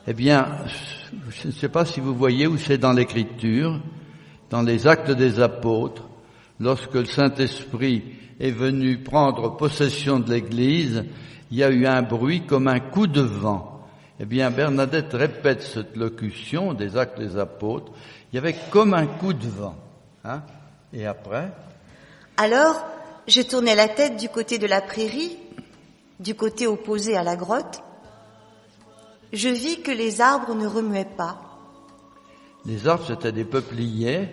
Eh 0.08 0.14
bien, 0.14 0.48
je 1.30 1.48
ne 1.48 1.52
sais 1.52 1.70
pas 1.70 1.86
si 1.86 2.00
vous 2.00 2.16
voyez 2.16 2.48
où 2.48 2.58
c'est 2.58 2.80
dans 2.80 2.94
l'Écriture, 2.94 3.80
dans 4.50 4.64
les 4.64 4.88
actes 4.88 5.12
des 5.12 5.40
apôtres, 5.40 6.10
lorsque 6.60 6.94
le 6.94 7.06
Saint-Esprit 7.06 8.04
est 8.40 8.52
venu 8.52 9.00
prendre 9.00 9.56
possession 9.58 10.20
de 10.20 10.32
l'Église, 10.32 11.06
il 11.52 11.58
y 11.58 11.64
a 11.64 11.70
eu 11.70 11.86
un 11.86 12.02
bruit 12.02 12.46
comme 12.46 12.68
un 12.68 12.80
coup 12.80 13.08
de 13.08 13.22
vent. 13.22 13.86
Eh 14.20 14.26
bien, 14.26 14.50
Bernadette 14.50 15.14
répète 15.14 15.62
cette 15.62 15.96
locution 15.96 16.74
des 16.74 16.98
actes 16.98 17.20
des 17.20 17.38
apôtres. 17.38 17.92
Il 18.32 18.36
y 18.36 18.40
avait 18.40 18.56
comme 18.72 18.94
un 18.94 19.06
coup 19.06 19.34
de 19.34 19.48
vent. 19.48 19.76
Hein 20.26 20.42
Et 20.92 21.06
après? 21.06 21.52
Alors, 22.36 22.84
je 23.28 23.42
tournais 23.42 23.76
la 23.76 23.88
tête 23.88 24.18
du 24.18 24.30
côté 24.30 24.58
de 24.58 24.68
la 24.68 24.82
prairie, 24.82 25.38
du 26.20 26.34
côté 26.34 26.66
opposé 26.66 27.16
à 27.16 27.24
la 27.24 27.36
grotte. 27.36 27.84
Je 29.34 29.50
vis 29.50 29.82
que 29.82 29.92
les 29.92 30.22
arbres 30.22 30.56
ne 30.56 30.66
remuaient 30.66 31.06
pas. 31.06 31.42
Les 32.66 32.88
arbres, 32.88 33.06
c'était 33.08 33.32
des 33.32 33.46
peupliers. 33.46 34.30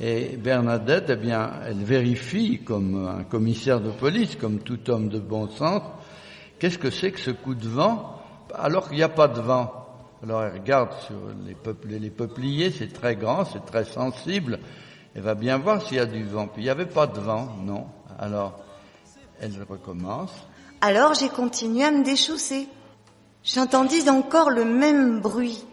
Et 0.00 0.36
Bernadette, 0.36 1.10
eh 1.10 1.16
bien, 1.16 1.50
elle 1.66 1.84
vérifie 1.84 2.62
comme 2.64 3.06
un 3.06 3.24
commissaire 3.24 3.80
de 3.80 3.90
police, 3.90 4.36
comme 4.36 4.60
tout 4.60 4.90
homme 4.90 5.08
de 5.08 5.18
bon 5.18 5.48
sens, 5.48 5.82
qu'est-ce 6.58 6.78
que 6.78 6.90
c'est 6.90 7.12
que 7.12 7.20
ce 7.20 7.30
coup 7.30 7.54
de 7.54 7.68
vent 7.68 8.20
alors 8.54 8.88
qu'il 8.88 8.96
n'y 8.96 9.02
a 9.02 9.08
pas 9.08 9.28
de 9.28 9.40
vent. 9.40 9.72
Alors 10.22 10.42
elle 10.42 10.52
regarde 10.52 10.92
sur 11.06 11.16
les, 11.46 11.54
peupliers, 12.10 12.70
c'est 12.70 12.92
très 12.92 13.16
grand, 13.16 13.44
c'est 13.44 13.64
très 13.64 13.84
sensible. 13.84 14.58
Elle 15.14 15.22
va 15.22 15.34
bien 15.34 15.58
voir 15.58 15.82
s'il 15.82 15.96
y 15.96 16.00
a 16.00 16.06
du 16.06 16.24
vent. 16.24 16.46
Puis 16.46 16.62
il 16.62 16.64
n'y 16.64 16.70
avait 16.70 16.86
pas 16.86 17.06
de 17.06 17.20
vent, 17.20 17.48
non. 17.62 17.86
Alors 18.18 18.58
elle 19.40 19.52
recommence. 19.68 20.32
Alors 20.80 21.14
j'ai 21.14 21.28
continué 21.28 21.84
à 21.84 21.90
me 21.90 22.04
déchausser. 22.04 22.68
J'entendis 23.42 24.08
encore 24.10 24.50
le 24.50 24.64
même 24.64 25.20
bruit. 25.20 25.64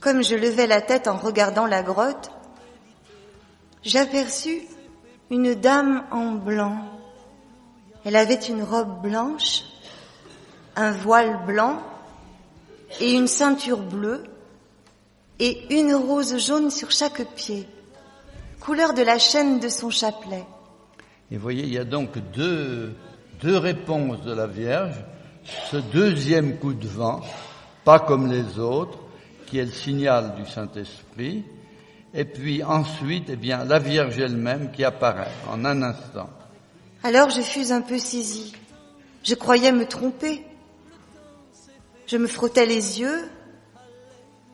Comme 0.00 0.22
je 0.22 0.34
levais 0.34 0.66
la 0.66 0.80
tête 0.80 1.06
en 1.06 1.16
regardant 1.16 1.66
la 1.66 1.82
grotte, 1.82 2.30
j'aperçus 3.84 4.62
une 5.30 5.54
dame 5.54 6.04
en 6.10 6.32
blanc. 6.32 6.78
Elle 8.04 8.16
avait 8.16 8.34
une 8.34 8.62
robe 8.62 9.02
blanche 9.02 9.62
un 10.76 10.90
voile 10.90 11.38
blanc 11.46 11.80
et 13.00 13.12
une 13.12 13.28
ceinture 13.28 13.80
bleue 13.80 14.24
et 15.38 15.78
une 15.78 15.94
rose 15.94 16.38
jaune 16.38 16.70
sur 16.70 16.90
chaque 16.90 17.24
pied, 17.34 17.68
couleur 18.60 18.94
de 18.94 19.02
la 19.02 19.18
chaîne 19.18 19.60
de 19.60 19.68
son 19.68 19.90
chapelet. 19.90 20.44
Et 21.30 21.36
voyez, 21.36 21.64
il 21.64 21.72
y 21.72 21.78
a 21.78 21.84
donc 21.84 22.18
deux, 22.32 22.94
deux 23.40 23.56
réponses 23.56 24.22
de 24.22 24.32
la 24.32 24.46
Vierge 24.46 24.96
ce 25.70 25.76
deuxième 25.76 26.56
coup 26.58 26.72
de 26.72 26.88
vent, 26.88 27.20
pas 27.84 28.00
comme 28.00 28.30
les 28.30 28.58
autres, 28.58 28.98
qui 29.46 29.58
est 29.58 29.64
le 29.66 29.72
signal 29.72 30.34
du 30.36 30.50
Saint-Esprit, 30.50 31.44
et 32.14 32.24
puis 32.24 32.62
ensuite, 32.62 33.28
eh 33.28 33.36
bien, 33.36 33.64
la 33.64 33.78
Vierge 33.78 34.18
elle-même 34.18 34.70
qui 34.70 34.84
apparaît 34.84 35.32
en 35.50 35.64
un 35.64 35.82
instant. 35.82 36.30
Alors 37.02 37.30
je 37.30 37.40
fus 37.40 37.72
un 37.72 37.82
peu 37.82 37.98
saisie. 37.98 38.54
Je 39.24 39.34
croyais 39.34 39.72
me 39.72 39.86
tromper. 39.86 40.44
Je 42.06 42.16
me 42.16 42.26
frottais 42.26 42.66
les 42.66 43.00
yeux, 43.00 43.30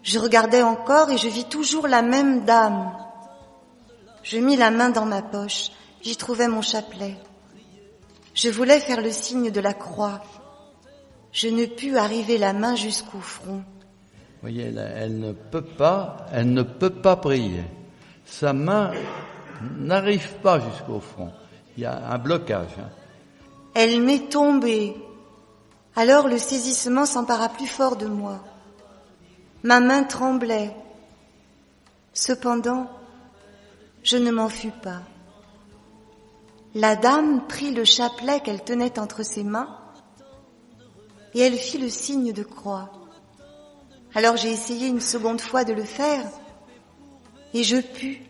je 0.03 0.19
regardais 0.19 0.63
encore 0.63 1.11
et 1.11 1.19
je 1.19 1.29
vis 1.29 1.45
toujours 1.45 1.89
la 1.89 2.01
même 2.01 2.45
dame. 2.45 2.93
Je 4.23 4.39
mis 4.39 4.57
la 4.57 4.71
main 4.71 4.91
dans 4.91 5.05
ma 5.05 5.21
poche, 5.21 5.71
j'y 6.03 6.17
trouvais 6.17 6.49
mon 6.49 6.63
chapelet. 6.63 7.17
Je 8.35 8.49
voulais 8.49 8.81
faire 8.81 9.03
le 9.03 9.11
signe 9.11 9.51
de 9.51 9.61
la 9.61 9.75
croix. 9.75 10.23
Je 11.33 11.49
ne 11.49 11.67
pus 11.67 11.97
arriver 11.97 12.39
la 12.39 12.53
main 12.53 12.77
jusqu'au 12.77 13.21
front. 13.21 13.65
Voyez, 14.41 14.73
elle 14.75 15.19
ne 15.19 15.33
peut 15.33 15.63
pas, 15.63 16.27
elle 16.33 16.53
ne 16.53 16.63
peut 16.63 16.91
pas 16.91 17.17
prier. 17.17 17.65
Sa 18.25 18.53
main 18.53 18.93
n'arrive 19.77 20.33
pas 20.43 20.61
jusqu'au 20.61 21.01
front. 21.01 21.31
Il 21.77 21.83
y 21.83 21.87
a 21.87 22.11
un 22.11 22.19
blocage. 22.19 22.71
Hein. 22.79 22.89
Elle 23.75 24.01
m'est 24.01 24.31
tombée. 24.31 24.97
Alors 25.95 26.29
le 26.29 26.39
saisissement 26.39 27.05
s'empara 27.05 27.51
plus 27.51 27.67
fort 27.67 27.97
de 27.97 28.07
moi. 28.07 28.41
Ma 29.63 29.81
main 29.81 30.05
tremblait. 30.05 30.75
Cependant, 32.15 32.91
je 34.03 34.17
ne 34.17 34.31
m'en 34.31 34.49
fus 34.49 34.73
pas. 34.83 35.03
La 36.75 36.97
dame 36.97 37.47
prit 37.47 37.75
le 37.75 37.85
chapelet 37.85 38.41
qu'elle 38.41 38.63
tenait 38.63 38.99
entre 38.99 39.23
ses 39.23 39.45
mains 39.45 39.77
et 41.35 41.41
elle 41.41 41.57
fit 41.57 41.79
le 41.79 41.89
signe 41.89 42.33
de 42.33 42.43
croix. 42.43 42.91
Alors 44.15 44.37
j'ai 44.37 44.51
essayé 44.51 44.89
une 44.89 45.01
seconde 45.01 45.41
fois 45.41 45.65
de 45.65 45.73
le 45.73 45.85
faire 45.85 46.25
et 47.55 47.63
je 47.63 47.77
pus. 47.77 48.23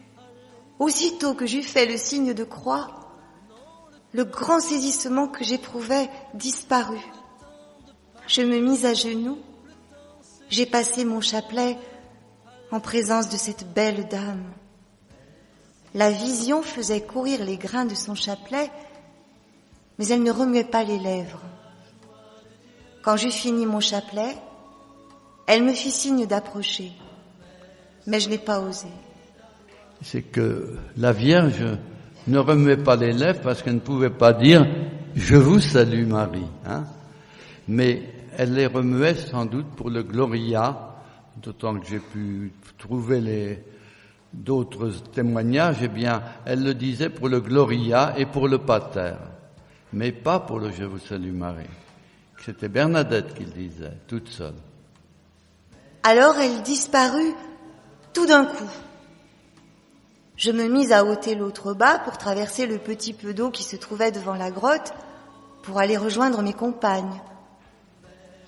Aussitôt 0.78 1.34
que 1.34 1.46
j'eus 1.46 1.62
fait 1.62 1.86
le 1.86 1.96
signe 1.96 2.34
de 2.34 2.44
croix, 2.44 2.88
le 4.12 4.24
grand 4.24 4.60
saisissement 4.60 5.28
que 5.28 5.44
j'éprouvais 5.44 6.08
disparut. 6.34 7.06
Je 8.26 8.42
me 8.42 8.58
mis 8.60 8.86
à 8.86 8.94
genoux, 8.94 9.38
j'ai 10.48 10.66
passé 10.66 11.04
mon 11.04 11.20
chapelet 11.20 11.78
en 12.70 12.80
présence 12.80 13.28
de 13.28 13.36
cette 13.36 13.72
belle 13.72 14.08
dame. 14.08 14.44
La 15.94 16.10
vision 16.10 16.62
faisait 16.62 17.02
courir 17.02 17.44
les 17.44 17.56
grains 17.56 17.84
de 17.84 17.94
son 17.94 18.14
chapelet, 18.14 18.70
mais 19.98 20.08
elle 20.08 20.22
ne 20.22 20.30
remuait 20.30 20.64
pas 20.64 20.84
les 20.84 20.98
lèvres. 20.98 21.42
Quand 23.02 23.16
j'eus 23.16 23.32
fini 23.32 23.66
mon 23.66 23.80
chapelet, 23.80 24.36
elle 25.50 25.64
me 25.64 25.72
fit 25.72 25.90
signe 25.90 26.26
d'approcher, 26.26 26.92
mais 28.06 28.20
je 28.20 28.28
n'ai 28.30 28.38
pas 28.38 28.60
osé. 28.60 28.86
C'est 30.00 30.22
que 30.22 30.76
la 30.96 31.12
Vierge 31.12 31.64
ne 32.28 32.38
remuait 32.38 32.76
pas 32.76 32.94
les 32.94 33.12
lèvres 33.12 33.40
parce 33.42 33.60
qu'elle 33.60 33.74
ne 33.74 33.80
pouvait 33.80 34.10
pas 34.10 34.32
dire 34.32 34.64
Je 35.16 35.34
vous 35.34 35.58
salue 35.58 36.06
Marie. 36.06 36.46
Hein 36.64 36.84
mais 37.66 38.00
elle 38.38 38.54
les 38.54 38.66
remuait 38.66 39.16
sans 39.16 39.44
doute 39.44 39.66
pour 39.76 39.90
le 39.90 40.04
Gloria, 40.04 40.94
d'autant 41.42 41.76
que 41.80 41.86
j'ai 41.86 41.98
pu 41.98 42.52
trouver 42.78 43.64
d'autres 44.32 44.90
témoignages, 45.12 45.78
eh 45.82 45.88
bien, 45.88 46.22
elle 46.46 46.62
le 46.62 46.74
disait 46.74 47.10
pour 47.10 47.28
le 47.28 47.40
Gloria 47.40 48.14
et 48.16 48.26
pour 48.26 48.46
le 48.46 48.58
Pater, 48.58 49.14
mais 49.92 50.12
pas 50.12 50.38
pour 50.38 50.60
le 50.60 50.70
Je 50.70 50.84
vous 50.84 51.00
salue 51.00 51.32
Marie. 51.32 51.64
C'était 52.38 52.68
Bernadette 52.68 53.34
qui 53.34 53.44
le 53.44 53.50
disait, 53.50 53.92
toute 54.06 54.28
seule. 54.28 54.54
Alors 56.02 56.36
elle 56.38 56.62
disparut 56.62 57.34
tout 58.12 58.26
d'un 58.26 58.46
coup. 58.46 58.70
Je 60.36 60.50
me 60.50 60.68
mis 60.68 60.92
à 60.92 61.04
ôter 61.04 61.34
l'autre 61.34 61.74
bas 61.74 61.98
pour 61.98 62.16
traverser 62.16 62.66
le 62.66 62.78
petit 62.78 63.12
peu 63.12 63.34
d'eau 63.34 63.50
qui 63.50 63.62
se 63.62 63.76
trouvait 63.76 64.10
devant 64.10 64.34
la 64.34 64.50
grotte 64.50 64.94
pour 65.62 65.78
aller 65.78 65.98
rejoindre 65.98 66.40
mes 66.40 66.54
compagnes. 66.54 67.20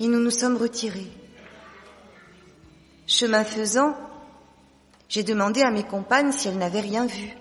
Et 0.01 0.09
nous 0.09 0.21
nous 0.21 0.31
sommes 0.31 0.57
retirés. 0.57 1.11
Chemin 3.07 3.45
faisant, 3.45 3.95
j'ai 5.09 5.23
demandé 5.23 5.61
à 5.61 5.71
mes 5.71 5.83
compagnes 5.83 6.33
si 6.33 6.49
elles 6.49 6.57
n'avaient 6.57 6.81
rien 6.81 7.05
vu. 7.05 7.37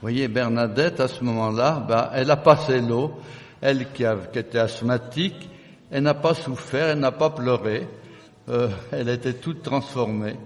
Voyez, 0.00 0.28
Bernadette, 0.28 1.00
à 1.00 1.08
ce 1.08 1.24
moment-là, 1.24 1.84
bah, 1.88 2.12
elle 2.14 2.30
a 2.30 2.36
passé 2.36 2.80
l'eau. 2.80 3.14
Elle 3.60 3.90
qui, 3.90 4.04
était 4.04 4.60
asthmatique, 4.60 5.50
elle 5.90 6.04
n'a 6.04 6.14
pas 6.14 6.34
souffert, 6.34 6.90
elle 6.90 7.00
n'a 7.00 7.10
pas 7.10 7.30
pleuré. 7.30 7.88
Euh, 8.48 8.68
elle 8.92 9.08
était 9.08 9.34
toute 9.34 9.62
transformée. 9.62 10.36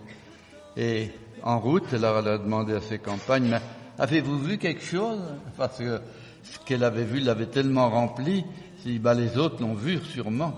Et 0.76 1.10
en 1.42 1.58
route, 1.60 1.84
elle 1.92 2.04
a, 2.04 2.38
demandé 2.38 2.74
à 2.74 2.80
ses 2.80 2.98
compagnes, 2.98 3.48
mais 3.48 3.60
avez-vous 3.98 4.38
vu 4.38 4.58
quelque 4.58 4.82
chose? 4.82 5.20
Parce 5.56 5.78
que 5.78 6.00
ce 6.42 6.58
qu'elle 6.64 6.84
avait 6.84 7.04
vu 7.04 7.20
l'avait 7.20 7.46
tellement 7.46 7.90
rempli, 7.90 8.44
si 8.82 8.98
bah, 8.98 9.14
les 9.14 9.38
autres 9.38 9.60
l'ont 9.60 9.74
vu 9.74 9.98
sûrement. 9.98 10.54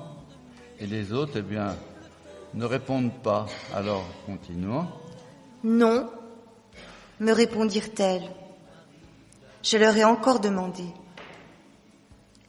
Et 0.80 0.86
les 0.86 1.12
autres, 1.12 1.34
eh 1.36 1.42
bien, 1.42 1.76
ne 2.54 2.64
répondent 2.64 3.22
pas. 3.22 3.46
Alors, 3.74 4.04
continuons. 4.26 4.86
Non, 5.62 6.08
me 7.20 7.32
répondirent-elles. 7.32 8.30
Je 9.62 9.76
leur 9.78 9.96
ai 9.96 10.04
encore 10.04 10.40
demandé. 10.40 10.84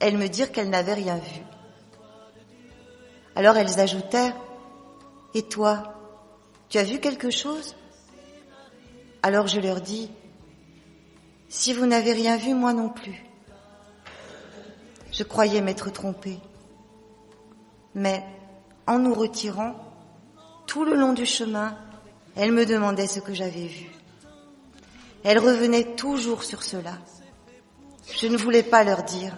Elles 0.00 0.18
me 0.18 0.28
dirent 0.28 0.52
qu'elles 0.52 0.70
n'avaient 0.70 0.94
rien 0.94 1.16
vu. 1.16 1.40
Alors 3.34 3.56
elles 3.56 3.80
ajoutèrent, 3.80 4.34
Et 5.34 5.42
toi, 5.42 5.94
tu 6.68 6.78
as 6.78 6.84
vu 6.84 7.00
quelque 7.00 7.30
chose? 7.30 7.76
Alors 9.22 9.46
je 9.46 9.60
leur 9.60 9.80
dis, 9.80 10.10
Si 11.48 11.72
vous 11.72 11.86
n'avez 11.86 12.12
rien 12.12 12.36
vu, 12.36 12.54
moi 12.54 12.72
non 12.72 12.88
plus. 12.88 13.24
Je 15.12 15.22
croyais 15.22 15.60
m'être 15.60 15.90
trompée. 15.90 16.38
Mais 17.94 18.24
en 18.86 18.98
nous 18.98 19.14
retirant, 19.14 19.74
tout 20.66 20.84
le 20.84 20.94
long 20.94 21.12
du 21.12 21.24
chemin, 21.24 21.76
elle 22.34 22.52
me 22.52 22.66
demandait 22.66 23.06
ce 23.06 23.20
que 23.20 23.32
j'avais 23.32 23.66
vu. 23.66 23.90
Elle 25.24 25.38
revenait 25.38 25.96
toujours 25.96 26.44
sur 26.44 26.62
cela. 26.62 26.98
Je 28.14 28.26
ne 28.26 28.36
voulais 28.36 28.62
pas 28.62 28.84
leur 28.84 29.02
dire, 29.02 29.36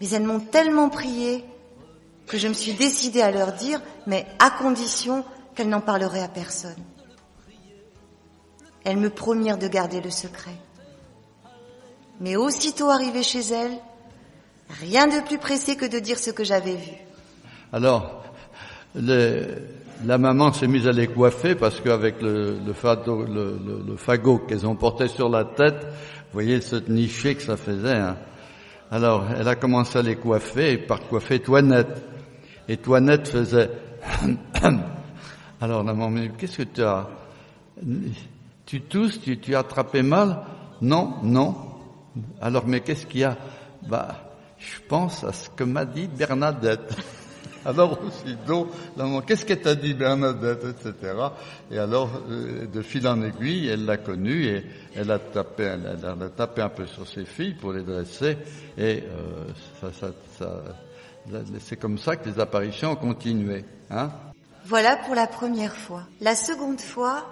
mais 0.00 0.08
elles 0.10 0.22
m'ont 0.22 0.40
tellement 0.40 0.88
prié 0.88 1.44
que 2.32 2.38
je 2.38 2.48
me 2.48 2.54
suis 2.54 2.72
décidée 2.72 3.20
à 3.20 3.30
leur 3.30 3.52
dire, 3.52 3.78
mais 4.06 4.24
à 4.38 4.48
condition 4.48 5.22
qu'elles 5.54 5.68
n'en 5.68 5.82
parleraient 5.82 6.22
à 6.22 6.28
personne. 6.28 6.82
Elles 8.84 8.96
me 8.96 9.10
promirent 9.10 9.58
de 9.58 9.68
garder 9.68 10.00
le 10.00 10.08
secret. 10.08 10.56
Mais 12.20 12.36
aussitôt 12.36 12.88
arrivée 12.88 13.22
chez 13.22 13.42
elles, 13.52 13.76
rien 14.80 15.08
de 15.08 15.20
plus 15.26 15.36
pressé 15.36 15.76
que 15.76 15.84
de 15.84 15.98
dire 15.98 16.18
ce 16.18 16.30
que 16.30 16.42
j'avais 16.42 16.76
vu. 16.76 16.92
Alors, 17.70 18.24
la 18.94 20.16
maman 20.16 20.54
s'est 20.54 20.68
mise 20.68 20.86
à 20.86 20.92
les 20.92 21.08
coiffer 21.08 21.54
parce 21.54 21.82
qu'avec 21.82 22.22
le, 22.22 22.60
le, 22.66 23.96
fagot 23.98 24.38
qu'elles 24.38 24.66
ont 24.66 24.76
porté 24.76 25.08
sur 25.08 25.28
la 25.28 25.44
tête, 25.44 25.84
vous 25.84 26.32
voyez 26.32 26.62
ce 26.62 26.76
niché 26.76 27.34
que 27.34 27.42
ça 27.42 27.58
faisait. 27.58 27.92
Hein. 27.92 28.16
Alors, 28.90 29.26
elle 29.38 29.48
a 29.48 29.54
commencé 29.54 29.98
à 29.98 30.02
les 30.02 30.16
coiffer, 30.16 30.78
par 30.78 31.02
coiffer 31.02 31.38
Toinette. 31.38 32.08
Et 32.72 32.78
Toinette 32.78 33.28
faisait... 33.28 33.68
Alors 35.60 35.84
la 35.84 35.92
maman 35.92 36.08
me 36.08 36.28
qu'est-ce 36.28 36.56
que 36.56 36.62
tu 36.62 36.82
as 36.82 37.06
Tu 38.64 38.80
tousses, 38.80 39.20
tu, 39.20 39.54
as 39.54 39.58
attrapé 39.58 40.00
mal 40.00 40.38
Non, 40.80 41.16
non. 41.22 41.54
Alors, 42.40 42.66
mais 42.66 42.80
qu'est-ce 42.80 43.04
qu'il 43.04 43.20
y 43.20 43.24
a 43.24 43.36
Bah, 43.86 44.32
je 44.56 44.78
pense 44.88 45.22
à 45.22 45.34
ce 45.34 45.50
que 45.50 45.64
m'a 45.64 45.84
dit 45.84 46.08
Bernadette. 46.08 46.96
Alors 47.66 47.98
aussitôt, 48.02 48.70
qu'est-ce 49.26 49.44
qu'elle 49.44 49.60
t'a 49.60 49.74
dit 49.74 49.92
Bernadette, 49.92 50.64
etc. 50.64 51.12
Et 51.70 51.78
alors, 51.78 52.22
euh, 52.30 52.66
de 52.66 52.80
fil 52.80 53.06
en 53.06 53.22
aiguille, 53.22 53.68
elle 53.68 53.84
l'a 53.84 53.98
connue 53.98 54.46
et 54.46 54.64
elle 54.96 55.10
a 55.10 55.18
tapé, 55.18 55.64
elle 55.64 56.06
a, 56.06 56.28
tapé 56.30 56.62
un 56.62 56.70
peu 56.70 56.86
sur 56.86 57.06
ses 57.06 57.26
filles 57.26 57.52
pour 57.52 57.74
les 57.74 57.82
dresser. 57.82 58.38
Et 58.78 59.04
euh, 59.04 59.90
ça, 59.92 60.08
ça, 60.38 60.46
c'est 61.60 61.76
comme 61.76 61.98
ça 61.98 62.16
que 62.16 62.28
les 62.28 62.40
apparitions 62.40 62.92
ont 62.92 62.96
continué. 62.96 63.64
Hein 63.90 64.10
voilà 64.66 64.96
pour 64.96 65.14
la 65.14 65.26
première 65.26 65.74
fois. 65.74 66.04
La 66.20 66.34
seconde 66.34 66.80
fois. 66.80 67.24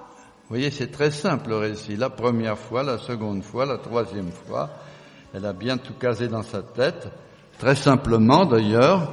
Vous 0.42 0.56
voyez, 0.56 0.70
c'est 0.70 0.90
très 0.90 1.10
simple 1.10 1.50
le 1.50 1.56
récit. 1.58 1.96
La 1.96 2.10
première 2.10 2.58
fois, 2.58 2.82
la 2.82 2.98
seconde 2.98 3.42
fois, 3.42 3.66
la 3.66 3.78
troisième 3.78 4.32
fois. 4.32 4.70
Elle 5.32 5.46
a 5.46 5.52
bien 5.52 5.78
tout 5.78 5.94
casé 5.94 6.28
dans 6.28 6.42
sa 6.42 6.62
tête. 6.62 7.08
Très 7.58 7.76
simplement 7.76 8.46
d'ailleurs 8.46 9.12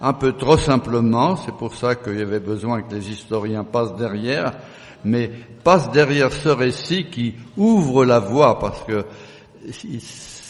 un 0.00 0.12
peu 0.12 0.32
trop 0.32 0.56
simplement, 0.56 1.36
c'est 1.36 1.54
pour 1.54 1.74
ça 1.74 1.94
qu'il 1.94 2.18
y 2.18 2.22
avait 2.22 2.40
besoin 2.40 2.82
que 2.82 2.94
les 2.94 3.10
historiens 3.10 3.64
passent 3.64 3.96
derrière, 3.96 4.52
mais 5.04 5.30
passent 5.64 5.90
derrière 5.90 6.32
ce 6.32 6.48
récit 6.48 7.06
qui 7.10 7.34
ouvre 7.56 8.04
la 8.04 8.18
voie, 8.18 8.58
parce 8.58 8.82
que 8.84 9.04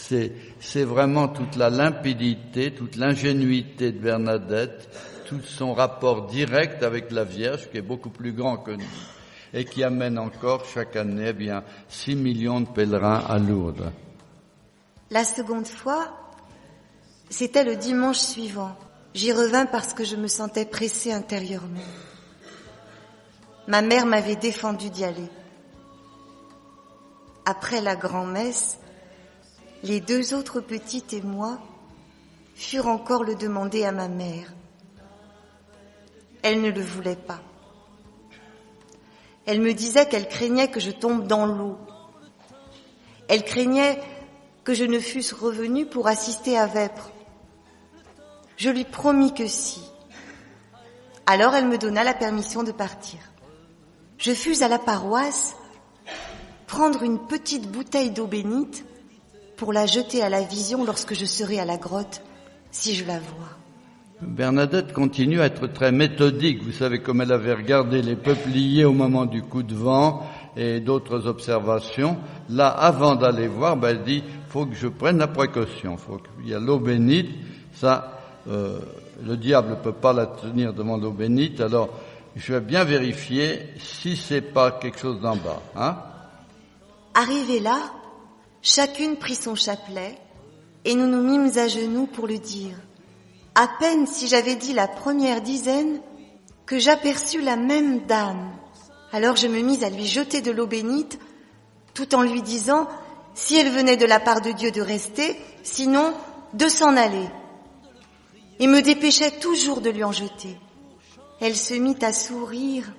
C'est, 0.09 0.31
c'est 0.59 0.83
vraiment 0.83 1.27
toute 1.27 1.55
la 1.55 1.69
limpidité, 1.69 2.73
toute 2.73 2.95
l'ingénuité 2.95 3.91
de 3.91 3.99
Bernadette, 3.99 4.89
tout 5.27 5.41
son 5.41 5.73
rapport 5.73 6.27
direct 6.27 6.83
avec 6.83 7.11
la 7.11 7.23
Vierge, 7.23 7.69
qui 7.69 7.77
est 7.77 7.81
beaucoup 7.81 8.09
plus 8.09 8.31
grand 8.31 8.57
que 8.57 8.71
nous, 8.71 8.83
et 9.53 9.65
qui 9.65 9.83
amène 9.83 10.17
encore 10.17 10.65
chaque 10.65 10.95
année 10.95 11.27
eh 11.29 11.33
bien 11.33 11.63
6 11.89 12.15
millions 12.15 12.61
de 12.61 12.67
pèlerins 12.67 13.23
à 13.27 13.37
Lourdes. 13.37 13.91
La 15.09 15.23
seconde 15.23 15.67
fois, 15.67 16.09
c'était 17.29 17.63
le 17.63 17.75
dimanche 17.75 18.19
suivant. 18.19 18.75
J'y 19.13 19.31
revins 19.31 19.65
parce 19.65 19.93
que 19.93 20.03
je 20.03 20.15
me 20.15 20.27
sentais 20.27 20.65
pressée 20.65 21.11
intérieurement. 21.11 21.79
Ma 23.67 23.81
mère 23.81 24.05
m'avait 24.05 24.35
défendu 24.35 24.89
d'y 24.89 25.03
aller. 25.03 25.29
Après 27.45 27.81
la 27.81 27.95
grand-messe, 27.95 28.79
les 29.83 29.99
deux 30.01 30.33
autres 30.33 30.59
petites 30.59 31.13
et 31.13 31.21
moi 31.21 31.59
furent 32.55 32.87
encore 32.87 33.23
le 33.23 33.35
demander 33.35 33.83
à 33.83 33.91
ma 33.91 34.07
mère. 34.07 34.53
Elle 36.41 36.61
ne 36.61 36.71
le 36.71 36.81
voulait 36.81 37.15
pas. 37.15 37.41
Elle 39.45 39.61
me 39.61 39.73
disait 39.73 40.07
qu'elle 40.07 40.27
craignait 40.27 40.69
que 40.69 40.79
je 40.79 40.91
tombe 40.91 41.27
dans 41.27 41.45
l'eau. 41.45 41.77
Elle 43.27 43.43
craignait 43.43 44.01
que 44.63 44.73
je 44.73 44.83
ne 44.83 44.99
fusse 44.99 45.33
revenue 45.33 45.85
pour 45.85 46.07
assister 46.07 46.57
à 46.57 46.65
Vêpres. 46.65 47.11
Je 48.57 48.69
lui 48.69 48.83
promis 48.83 49.33
que 49.33 49.47
si. 49.47 49.81
Alors 51.25 51.55
elle 51.55 51.67
me 51.67 51.77
donna 51.77 52.03
la 52.03 52.13
permission 52.13 52.63
de 52.63 52.71
partir. 52.71 53.19
Je 54.17 54.33
fus 54.33 54.63
à 54.63 54.67
la 54.67 54.79
paroisse 54.79 55.55
prendre 56.65 57.03
une 57.03 57.19
petite 57.27 57.69
bouteille 57.71 58.11
d'eau 58.11 58.27
bénite 58.27 58.83
pour 59.57 59.73
la 59.73 59.85
jeter 59.85 60.21
à 60.21 60.29
la 60.29 60.41
vision 60.41 60.85
lorsque 60.85 61.13
je 61.13 61.25
serai 61.25 61.59
à 61.59 61.65
la 61.65 61.77
grotte, 61.77 62.21
si 62.71 62.95
je 62.95 63.05
la 63.05 63.19
vois. 63.19 63.57
Bernadette 64.21 64.93
continue 64.93 65.41
à 65.41 65.45
être 65.45 65.67
très 65.67 65.91
méthodique. 65.91 66.63
Vous 66.63 66.71
savez 66.71 66.99
comme 66.99 67.21
elle 67.21 67.31
avait 67.31 67.53
regardé 67.53 68.01
les 68.01 68.15
peupliers 68.15 68.85
au 68.85 68.93
moment 68.93 69.25
du 69.25 69.43
coup 69.43 69.63
de 69.63 69.75
vent 69.75 70.27
et 70.55 70.79
d'autres 70.79 71.27
observations. 71.27 72.17
Là, 72.49 72.67
avant 72.67 73.15
d'aller 73.15 73.47
voir, 73.47 73.77
ben, 73.77 73.89
elle 73.89 74.03
dit, 74.03 74.23
faut 74.49 74.65
que 74.65 74.75
je 74.75 74.87
prenne 74.87 75.19
la 75.19 75.27
précaution. 75.27 75.97
Faut 75.97 76.17
qu'il 76.17 76.49
y 76.49 76.55
a 76.55 76.59
l'eau 76.59 76.79
bénite. 76.79 77.29
Ça, 77.73 78.19
euh, 78.49 78.79
le 79.23 79.37
diable 79.37 79.71
ne 79.71 79.75
peut 79.75 79.91
pas 79.91 80.13
la 80.13 80.25
tenir 80.25 80.73
devant 80.73 80.97
l'eau 80.97 81.11
bénite. 81.11 81.61
Alors, 81.61 81.89
je 82.35 82.53
vais 82.53 82.61
bien 82.61 82.83
vérifier 82.83 83.67
si 83.79 84.15
c'est 84.15 84.41
pas 84.41 84.71
quelque 84.71 84.99
chose 84.99 85.19
d'en 85.21 85.35
bas. 85.35 85.61
Hein 85.75 85.97
Arrivé 87.13 87.59
là, 87.59 87.79
chacune 88.61 89.17
prit 89.17 89.35
son 89.35 89.55
chapelet 89.55 90.17
et 90.85 90.95
nous 90.95 91.07
nous 91.07 91.21
mîmes 91.21 91.57
à 91.57 91.67
genoux 91.67 92.07
pour 92.07 92.27
le 92.27 92.37
dire. 92.37 92.75
À 93.55 93.67
peine 93.79 94.07
si 94.07 94.27
j'avais 94.27 94.55
dit 94.55 94.73
la 94.73 94.87
première 94.87 95.41
dizaine 95.41 96.01
que 96.65 96.79
j'aperçus 96.79 97.41
la 97.41 97.55
même 97.55 98.05
dame. 98.05 98.51
Alors 99.11 99.35
je 99.35 99.47
me 99.47 99.61
mis 99.61 99.83
à 99.83 99.89
lui 99.89 100.05
jeter 100.05 100.41
de 100.41 100.51
l'eau 100.51 100.67
bénite 100.67 101.19
tout 101.93 102.13
en 102.13 102.21
lui 102.21 102.41
disant 102.41 102.87
si 103.33 103.55
elle 103.55 103.69
venait 103.69 103.97
de 103.97 104.05
la 104.05 104.19
part 104.19 104.41
de 104.41 104.51
Dieu 104.51 104.71
de 104.71 104.81
rester, 104.81 105.35
sinon 105.63 106.13
de 106.53 106.67
s'en 106.67 106.95
aller. 106.97 107.27
Et 108.59 108.67
me 108.67 108.81
dépêchait 108.81 109.39
toujours 109.39 109.81
de 109.81 109.89
lui 109.89 110.03
en 110.03 110.11
jeter. 110.11 110.57
Elle 111.39 111.55
se 111.55 111.75
mit 111.75 111.97
à 112.01 112.13
sourire, 112.13 112.91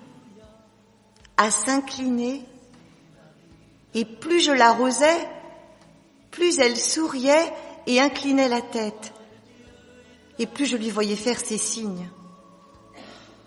à 1.36 1.50
s'incliner, 1.50 2.44
et 3.94 4.04
plus 4.04 4.40
je 4.40 4.52
l'arrosais, 4.52 5.28
plus 6.38 6.58
elle 6.60 6.76
souriait 6.76 7.52
et 7.88 8.00
inclinait 8.00 8.48
la 8.48 8.60
tête 8.60 9.12
et 10.38 10.46
plus 10.46 10.66
je 10.66 10.76
lui 10.76 10.90
voyais 10.90 11.16
faire 11.16 11.38
ces 11.38 11.58
signes. 11.58 12.08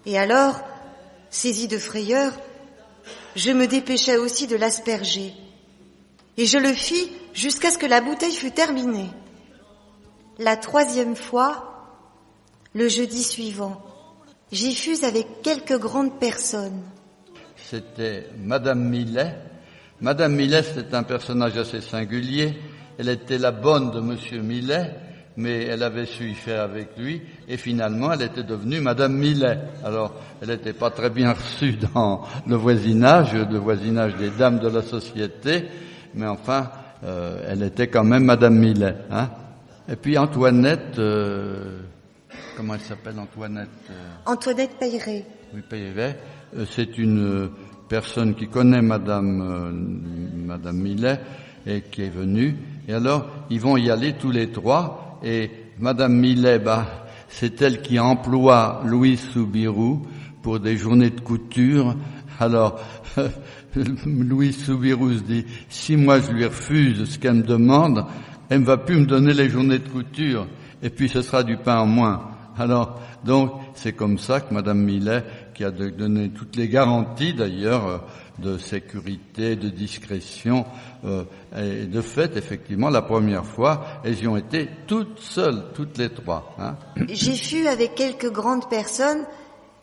Et 0.05 0.17
alors, 0.17 0.59
saisi 1.29 1.67
de 1.67 1.77
frayeur, 1.77 2.33
je 3.35 3.51
me 3.51 3.65
dépêchais 3.65 4.17
aussi 4.17 4.45
de 4.45 4.57
l'asperger. 4.57 5.33
Et 6.37 6.45
je 6.45 6.57
le 6.57 6.73
fis 6.73 7.11
jusqu'à 7.33 7.71
ce 7.71 7.77
que 7.77 7.85
la 7.85 8.01
bouteille 8.01 8.35
fût 8.35 8.51
terminée. 8.51 9.09
La 10.37 10.57
troisième 10.57 11.15
fois, 11.15 11.87
le 12.73 12.89
jeudi 12.89 13.23
suivant, 13.23 13.81
j'y 14.51 14.75
fus 14.75 15.05
avec 15.05 15.41
quelques 15.43 15.77
grandes 15.77 16.19
personnes. 16.19 16.83
C'était 17.55 18.27
Madame 18.37 18.83
Millet. 18.83 19.35
Madame 20.01 20.33
Millet, 20.33 20.63
c'était 20.63 20.95
un 20.95 21.03
personnage 21.03 21.57
assez 21.57 21.79
singulier. 21.79 22.55
Elle 22.97 23.09
était 23.09 23.37
la 23.37 23.51
bonne 23.51 23.91
de 23.91 23.99
Monsieur 23.99 24.41
Millet 24.41 24.91
mais 25.37 25.63
elle 25.65 25.83
avait 25.83 26.05
su 26.05 26.29
y 26.29 26.33
faire 26.33 26.61
avec 26.61 26.97
lui, 26.97 27.21
et 27.47 27.57
finalement 27.57 28.11
elle 28.11 28.23
était 28.23 28.43
devenue 28.43 28.79
Madame 28.81 29.13
Millet. 29.13 29.57
Alors, 29.83 30.13
elle 30.41 30.49
n'était 30.49 30.73
pas 30.73 30.89
très 30.91 31.09
bien 31.09 31.33
reçue 31.33 31.77
dans 31.93 32.21
le 32.47 32.55
voisinage, 32.55 33.33
le 33.33 33.57
voisinage 33.57 34.15
des 34.15 34.29
dames 34.31 34.59
de 34.59 34.67
la 34.69 34.81
société, 34.81 35.65
mais 36.15 36.27
enfin, 36.27 36.69
euh, 37.03 37.43
elle 37.47 37.63
était 37.63 37.87
quand 37.87 38.03
même 38.03 38.25
Madame 38.25 38.55
Millet. 38.57 38.95
Hein 39.09 39.29
et 39.89 39.95
puis 39.95 40.17
Antoinette, 40.17 40.99
euh, 40.99 41.79
comment 42.57 42.75
elle 42.75 42.81
s'appelle 42.81 43.17
Antoinette 43.19 43.69
euh? 43.89 43.93
Antoinette 44.25 44.77
Peyret. 44.79 45.25
Oui, 45.53 45.61
Peyret. 45.67 46.17
c'est 46.69 46.97
une 46.97 47.49
personne 47.89 48.35
qui 48.35 48.47
connaît 48.47 48.81
Madame 48.81 49.73
Madame 50.45 50.77
Millet 50.77 51.19
et 51.65 51.81
qui 51.81 52.03
est 52.03 52.09
venue. 52.09 52.55
Et 52.87 52.93
alors, 52.93 53.27
ils 53.49 53.59
vont 53.59 53.77
y 53.77 53.89
aller 53.89 54.13
tous 54.13 54.31
les 54.31 54.51
trois 54.51 55.19
et 55.23 55.51
Madame 55.79 56.13
Millet, 56.15 56.59
bah, 56.59 57.05
c'est 57.27 57.61
elle 57.61 57.81
qui 57.81 57.99
emploie 57.99 58.81
Louis 58.85 59.17
Soubirou 59.17 60.01
pour 60.41 60.59
des 60.59 60.77
journées 60.77 61.09
de 61.09 61.21
couture. 61.21 61.95
Alors, 62.39 62.79
Louis 64.05 64.53
Soubirou 64.53 65.13
se 65.13 65.23
dit, 65.23 65.45
si 65.69 65.95
moi 65.95 66.19
je 66.19 66.31
lui 66.31 66.45
refuse 66.45 67.05
ce 67.05 67.19
qu'elle 67.19 67.35
me 67.35 67.43
demande, 67.43 68.05
elle 68.49 68.61
ne 68.61 68.65
va 68.65 68.77
plus 68.77 68.97
me 68.97 69.05
donner 69.05 69.33
les 69.33 69.49
journées 69.49 69.79
de 69.79 69.87
couture, 69.87 70.47
et 70.83 70.89
puis 70.89 71.07
ce 71.07 71.21
sera 71.21 71.43
du 71.43 71.57
pain 71.57 71.79
en 71.79 71.85
moins. 71.85 72.29
Alors, 72.57 72.99
donc, 73.23 73.53
c'est 73.75 73.93
comme 73.93 74.17
ça 74.17 74.41
que 74.41 74.53
Madame 74.53 74.79
Millet, 74.79 75.23
qui 75.61 75.65
a 75.65 75.69
donné 75.91 76.29
toutes 76.29 76.55
les 76.55 76.67
garanties 76.67 77.35
d'ailleurs 77.35 77.87
euh, 77.87 77.97
de 78.39 78.57
sécurité, 78.57 79.55
de 79.55 79.69
discrétion, 79.69 80.65
euh, 81.05 81.23
et 81.55 81.85
de 81.85 82.01
fait, 82.01 82.35
effectivement, 82.35 82.89
la 82.89 83.03
première 83.03 83.45
fois, 83.45 84.01
elles 84.03 84.19
y 84.23 84.27
ont 84.27 84.37
été 84.37 84.67
toutes 84.87 85.19
seules, 85.19 85.65
toutes 85.75 85.99
les 85.99 86.09
trois. 86.09 86.55
Hein. 86.57 86.77
J'ai 87.09 87.35
fui 87.35 87.67
avec 87.67 87.93
quelques 87.93 88.31
grandes 88.31 88.69
personnes 88.71 89.23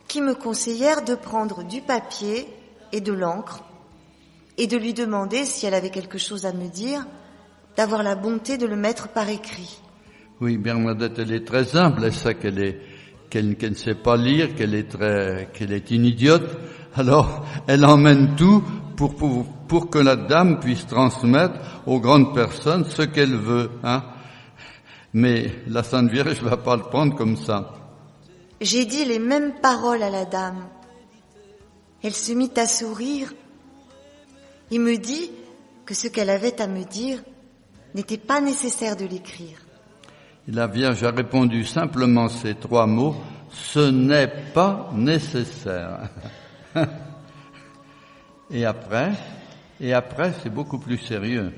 qui 0.08 0.20
me 0.20 0.34
conseillèrent 0.34 1.04
de 1.04 1.14
prendre 1.14 1.62
du 1.62 1.80
papier 1.80 2.48
et 2.90 3.00
de 3.00 3.12
l'encre 3.12 3.62
et 4.56 4.66
de 4.66 4.76
lui 4.76 4.94
demander 4.94 5.44
si 5.44 5.64
elle 5.64 5.74
avait 5.74 5.90
quelque 5.90 6.18
chose 6.18 6.44
à 6.44 6.52
me 6.52 6.66
dire, 6.66 7.06
d'avoir 7.76 8.02
la 8.02 8.16
bonté 8.16 8.58
de 8.58 8.66
le 8.66 8.74
mettre 8.74 9.06
par 9.06 9.28
écrit. 9.28 9.80
Oui, 10.40 10.56
Bernadette, 10.56 11.20
elle 11.20 11.32
est 11.32 11.46
très 11.46 11.76
humble, 11.76 12.04
elle 12.04 12.12
sait 12.12 12.34
qu'elle 12.34 12.58
est 12.58 12.80
qu'elle 13.30 13.56
ne 13.60 13.74
sait 13.74 13.94
pas 13.94 14.16
lire, 14.16 14.54
qu'elle 14.54 14.74
est 14.74 14.88
très, 14.88 15.48
qu'elle 15.52 15.72
est 15.72 15.90
une 15.90 16.04
idiote. 16.04 16.58
Alors, 16.94 17.44
elle 17.66 17.84
emmène 17.84 18.34
tout 18.36 18.62
pour, 18.96 19.14
pour, 19.14 19.44
pour 19.68 19.90
que 19.90 19.98
la 19.98 20.16
dame 20.16 20.60
puisse 20.60 20.86
transmettre 20.86 21.82
aux 21.86 22.00
grandes 22.00 22.34
personnes 22.34 22.84
ce 22.84 23.02
qu'elle 23.02 23.36
veut. 23.36 23.70
Hein. 23.84 24.02
Mais 25.12 25.50
la 25.66 25.82
Sainte 25.82 26.10
Vierge 26.10 26.42
va 26.42 26.56
pas 26.56 26.76
le 26.76 26.82
prendre 26.82 27.14
comme 27.14 27.36
ça. 27.36 27.74
J'ai 28.60 28.84
dit 28.86 29.04
les 29.04 29.18
mêmes 29.18 29.54
paroles 29.60 30.02
à 30.02 30.10
la 30.10 30.24
dame. 30.24 30.66
Elle 32.02 32.14
se 32.14 32.32
mit 32.32 32.50
à 32.56 32.66
sourire 32.66 33.32
et 34.70 34.78
me 34.78 34.96
dit 34.96 35.30
que 35.84 35.94
ce 35.94 36.08
qu'elle 36.08 36.30
avait 36.30 36.60
à 36.60 36.66
me 36.66 36.84
dire 36.84 37.22
n'était 37.94 38.18
pas 38.18 38.40
nécessaire 38.40 38.96
de 38.96 39.04
l'écrire. 39.04 39.58
La 40.50 40.66
Vierge 40.66 41.04
a 41.04 41.10
répondu 41.10 41.66
simplement 41.66 42.30
ces 42.30 42.54
trois 42.54 42.86
mots, 42.86 43.14
ce 43.50 43.90
n'est 43.90 44.32
pas 44.54 44.90
nécessaire. 44.94 46.08
et 48.50 48.64
après, 48.64 49.12
et 49.78 49.92
après, 49.92 50.32
c'est 50.42 50.48
beaucoup 50.48 50.78
plus 50.78 50.96
sérieux. 50.96 51.52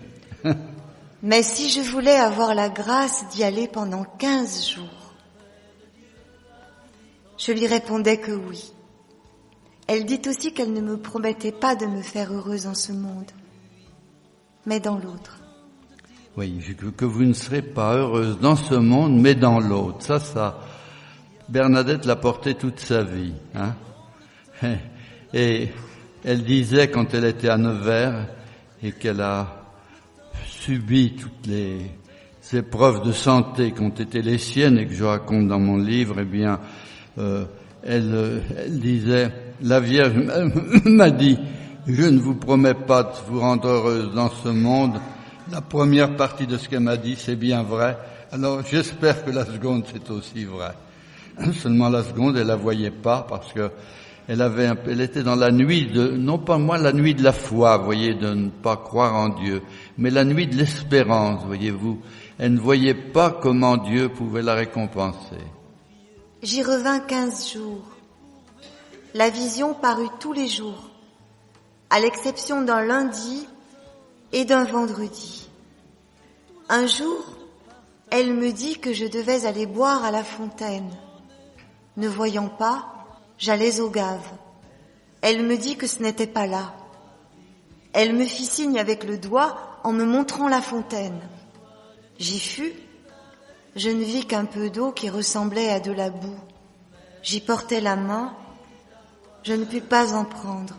Mais 1.23 1.45
si 1.45 1.71
je 1.71 1.89
voulais 1.89 2.17
avoir 2.17 2.53
la 2.57 2.69
grâce 2.69 3.29
d'y 3.29 3.45
aller 3.45 3.69
pendant 3.69 4.03
quinze 4.19 4.69
jours, 4.69 5.15
je 7.39 7.53
lui 7.53 7.69
répondais 7.69 8.19
que 8.19 8.33
oui. 8.33 8.73
Elle 9.87 10.05
dit 10.05 10.23
aussi 10.27 10.53
qu'elle 10.53 10.73
ne 10.73 10.81
me 10.81 10.97
promettait 10.97 11.53
pas 11.53 11.77
de 11.77 11.87
me 11.87 12.03
faire 12.03 12.33
heureuse 12.33 12.67
en 12.67 12.75
ce 12.75 12.91
monde, 12.91 13.31
mais 14.67 14.81
dans 14.81 14.99
l'autre. 14.99 15.40
Oui, 16.37 16.63
que 16.97 17.05
vous 17.05 17.25
ne 17.25 17.33
serez 17.33 17.63
pas 17.63 17.97
heureuse 17.97 18.39
dans 18.39 18.57
ce 18.57 18.75
monde, 18.75 19.21
mais 19.21 19.35
dans 19.35 19.59
l'autre. 19.59 20.03
Ça, 20.03 20.21
ça, 20.21 20.61
Bernadette 21.49 22.07
l'a 22.07 22.17
porté 22.17 22.55
toute 22.55 22.79
sa 22.79 23.03
vie. 23.03 23.33
Hein 23.55 23.75
et 25.35 25.69
elle 26.25 26.45
disait 26.45 26.89
quand 26.89 27.15
elle 27.15 27.25
était 27.25 27.49
à 27.49 27.57
Nevers 27.59 28.29
et 28.83 28.93
qu'elle 28.93 29.21
a 29.21 29.65
subi 30.47 31.15
toutes 31.17 31.47
les, 31.47 31.79
épreuves 32.53 33.07
de 33.07 33.13
santé 33.13 33.71
qui 33.71 33.81
ont 33.81 33.91
été 33.91 34.23
les 34.23 34.39
siennes 34.39 34.77
et 34.77 34.87
que 34.87 34.95
je 34.95 35.05
raconte 35.05 35.47
dans 35.47 35.61
mon 35.61 35.77
livre, 35.77 36.17
eh 36.21 36.25
bien, 36.25 36.59
euh, 37.19 37.45
elle, 37.85 38.43
elle 38.57 38.81
disait, 38.81 39.31
la 39.63 39.79
Vierge 39.79 40.15
m'a 40.85 41.11
dit, 41.11 41.39
je 41.87 42.03
ne 42.03 42.19
vous 42.19 42.35
promets 42.35 42.75
pas 42.75 43.05
de 43.05 43.13
vous 43.29 43.39
rendre 43.41 43.69
heureuse 43.69 44.13
dans 44.15 44.31
ce 44.31 44.49
monde. 44.49 44.99
La 45.51 45.61
première 45.61 46.17
partie 46.17 46.47
de 46.47 46.57
ce 46.57 46.69
qu'elle 46.69 46.81
m'a 46.81 46.97
dit, 46.97 47.17
c'est 47.19 47.35
bien 47.35 47.63
vrai. 47.65 47.99
Alors 48.31 48.65
j'espère 48.65 49.25
que 49.25 49.31
la 49.31 49.45
seconde, 49.45 49.85
c'est 49.93 50.09
aussi 50.11 50.45
vrai. 50.45 50.73
Seulement 51.61 51.89
la 51.89 52.05
seconde, 52.05 52.37
elle 52.37 52.47
la 52.47 52.57
voyait 52.57 52.93
pas 52.93 53.27
parce 53.29 53.53
que 53.53 53.71
elle 54.29 54.43
avait, 54.43 54.71
elle 54.87 55.01
était 55.01 55.25
dans 55.25 55.35
la 55.35 55.51
nuit 55.51 55.87
de, 55.87 56.11
non 56.11 56.39
pas 56.39 56.57
moi 56.57 56.79
la 56.79 56.93
nuit 56.93 57.17
de 57.17 57.25
la 57.25 57.33
foi, 57.33 57.79
voyez, 57.79 58.15
de 58.15 58.33
ne 58.33 58.49
pas 58.49 58.77
croire 58.77 59.17
en 59.17 59.31
Dieu, 59.31 59.61
mais 59.99 60.11
la 60.11 60.25
nuit 60.25 60.47
de 60.47 60.55
l'espérance, 60.55 61.45
voyez-vous. 61.45 62.01
Elle 62.39 62.55
ne 62.55 62.61
voyait 62.61 62.95
pas 62.95 63.31
comment 63.31 63.77
Dieu 63.77 64.09
pouvait 64.09 64.43
la 64.43 64.55
récompenser. 64.55 65.43
J'y 66.45 66.63
revins 66.63 67.01
quinze 67.01 67.53
jours. 67.53 67.83
La 69.15 69.31
vision 69.31 69.75
parut 69.75 70.09
tous 70.21 70.33
les 70.33 70.47
jours, 70.47 70.91
à 71.91 71.99
l'exception 71.99 72.63
d'un 72.63 72.85
lundi 72.85 73.49
et 74.33 74.45
d'un 74.45 74.65
vendredi. 74.65 75.49
Un 76.69 76.87
jour, 76.87 77.25
elle 78.11 78.33
me 78.33 78.53
dit 78.53 78.79
que 78.79 78.93
je 78.93 79.07
devais 79.07 79.47
aller 79.47 79.67
boire 79.67 80.05
à 80.05 80.11
la 80.11 80.25
fontaine. 80.25 80.91
Ne 81.97 82.09
voyant 82.09 82.49
pas, 82.49 83.09
j'allais 83.39 83.81
au 83.81 83.91
gave. 83.91 84.27
Elle 85.23 85.45
me 85.45 85.57
dit 85.57 85.77
que 85.77 85.87
ce 85.87 86.03
n'était 86.03 86.27
pas 86.27 86.47
là. 86.47 86.75
Elle 87.93 88.15
me 88.15 88.25
fit 88.25 88.47
signe 88.47 88.79
avec 88.79 89.05
le 89.05 89.19
doigt 89.19 89.59
en 89.83 89.93
me 89.93 90.05
montrant 90.05 90.49
la 90.49 90.63
fontaine. 90.63 91.21
J'y 92.19 92.39
fus. 92.39 92.73
Je 93.77 93.91
ne 93.91 94.03
vis 94.03 94.27
qu'un 94.27 94.45
peu 94.45 94.71
d'eau 94.71 94.93
qui 94.93 95.11
ressemblait 95.11 95.71
à 95.71 95.81
de 95.81 95.93
la 95.93 96.11
boue. 96.11 96.39
J'y 97.23 97.41
portais 97.41 97.81
la 97.81 97.97
main. 97.97 98.35
Je 99.43 99.55
ne 99.55 99.65
pus 99.65 99.81
pas 99.81 100.15
en 100.15 100.25
prendre. 100.25 100.75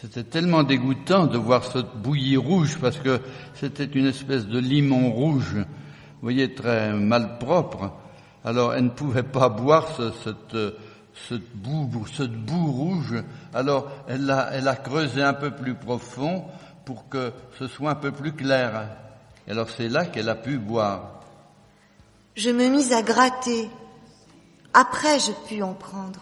C'était 0.00 0.22
tellement 0.22 0.62
dégoûtant 0.62 1.26
de 1.26 1.36
voir 1.36 1.64
cette 1.64 1.96
bouillie 1.96 2.36
rouge 2.36 2.78
parce 2.80 2.98
que 2.98 3.20
c'était 3.54 3.84
une 3.84 4.06
espèce 4.06 4.46
de 4.46 4.60
limon 4.60 5.10
rouge, 5.10 5.56
vous 5.56 6.22
voyez, 6.22 6.54
très 6.54 6.92
malpropre. 6.92 7.92
Alors 8.44 8.74
elle 8.74 8.84
ne 8.84 8.90
pouvait 8.90 9.24
pas 9.24 9.48
boire 9.48 9.88
ce, 9.96 10.12
cette, 11.28 11.52
boue, 11.52 12.70
rouge. 12.70 13.16
Alors 13.52 13.90
elle 14.06 14.32
elle 14.52 14.68
a 14.68 14.76
creusé 14.76 15.20
un 15.20 15.34
peu 15.34 15.50
plus 15.50 15.74
profond 15.74 16.44
pour 16.84 17.08
que 17.08 17.32
ce 17.58 17.66
soit 17.66 17.90
un 17.90 17.96
peu 17.96 18.12
plus 18.12 18.32
clair. 18.32 18.88
Et 19.48 19.50
alors 19.50 19.68
c'est 19.68 19.88
là 19.88 20.06
qu'elle 20.06 20.28
a 20.28 20.36
pu 20.36 20.58
boire. 20.58 21.22
Je 22.36 22.50
me 22.50 22.68
mis 22.68 22.92
à 22.92 23.02
gratter. 23.02 23.68
Après, 24.72 25.18
je 25.18 25.32
pus 25.48 25.60
en 25.60 25.74
prendre. 25.74 26.20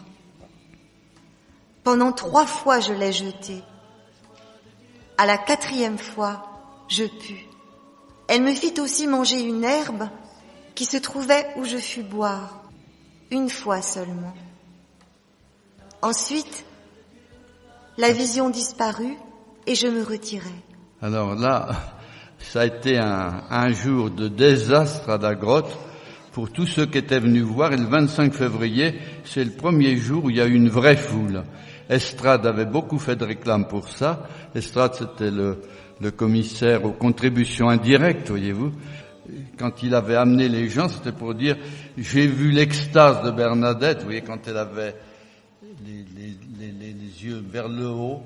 Pendant 1.87 2.11
trois 2.11 2.45
fois, 2.45 2.81
je 2.81 2.91
l'ai 2.91 3.13
jeté. 3.13 3.63
À 5.17 5.25
la 5.25 5.37
quatrième 5.37 5.97
fois, 5.97 6.45
je 6.89 7.05
pus. 7.05 7.45
Elle 8.27 8.41
me 8.41 8.53
fit 8.53 8.77
aussi 8.81 9.07
manger 9.07 9.41
une 9.41 9.63
herbe 9.63 10.09
qui 10.75 10.83
se 10.83 10.97
trouvait 10.97 11.47
où 11.55 11.63
je 11.63 11.77
fus 11.77 12.03
boire, 12.03 12.61
une 13.31 13.49
fois 13.49 13.81
seulement. 13.81 14.33
Ensuite, 16.01 16.65
la 17.97 18.11
vision 18.11 18.49
disparut 18.49 19.15
et 19.65 19.73
je 19.73 19.87
me 19.87 20.03
retirai. 20.03 20.55
Alors 21.01 21.35
là, 21.35 21.69
ça 22.39 22.63
a 22.63 22.65
été 22.65 22.97
un, 22.97 23.45
un 23.49 23.69
jour 23.71 24.09
de 24.09 24.27
désastre 24.27 25.09
à 25.09 25.17
la 25.17 25.35
grotte 25.35 25.71
pour 26.33 26.51
tous 26.51 26.65
ceux 26.67 26.85
qui 26.85 26.97
étaient 26.97 27.21
venus 27.21 27.43
voir. 27.43 27.71
Et 27.71 27.77
le 27.77 27.85
25 27.85 28.33
février, 28.33 28.99
c'est 29.23 29.45
le 29.45 29.51
premier 29.51 29.95
jour 29.95 30.25
où 30.25 30.29
il 30.29 30.35
y 30.35 30.41
a 30.41 30.45
eu 30.47 30.53
une 30.53 30.69
vraie 30.69 30.97
foule. 30.97 31.45
Estrade 31.89 32.45
avait 32.45 32.65
beaucoup 32.65 32.99
fait 32.99 33.15
de 33.15 33.25
réclame 33.25 33.67
pour 33.67 33.89
ça. 33.89 34.27
Estrade, 34.53 34.95
c'était 34.95 35.31
le, 35.31 35.61
le 35.99 36.11
commissaire 36.11 36.83
aux 36.85 36.91
contributions 36.91 37.69
indirectes, 37.69 38.29
voyez-vous. 38.29 38.71
Quand 39.57 39.83
il 39.83 39.93
avait 39.93 40.15
amené 40.15 40.47
les 40.47 40.69
gens, 40.69 40.87
c'était 40.87 41.11
pour 41.11 41.33
dire, 41.33 41.57
j'ai 41.97 42.27
vu 42.27 42.51
l'extase 42.51 43.23
de 43.23 43.31
Bernadette, 43.31 43.99
vous 43.99 44.05
voyez, 44.05 44.21
quand 44.21 44.47
elle 44.47 44.57
avait 44.57 44.95
les, 45.85 46.05
les, 46.15 46.71
les, 46.71 46.93
les 46.93 47.25
yeux 47.25 47.43
vers 47.45 47.67
le 47.67 47.87
haut, 47.87 48.21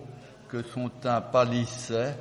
que 0.47 0.61
son 0.63 0.89
teint 0.89 1.21
pâlissait, 1.21 2.15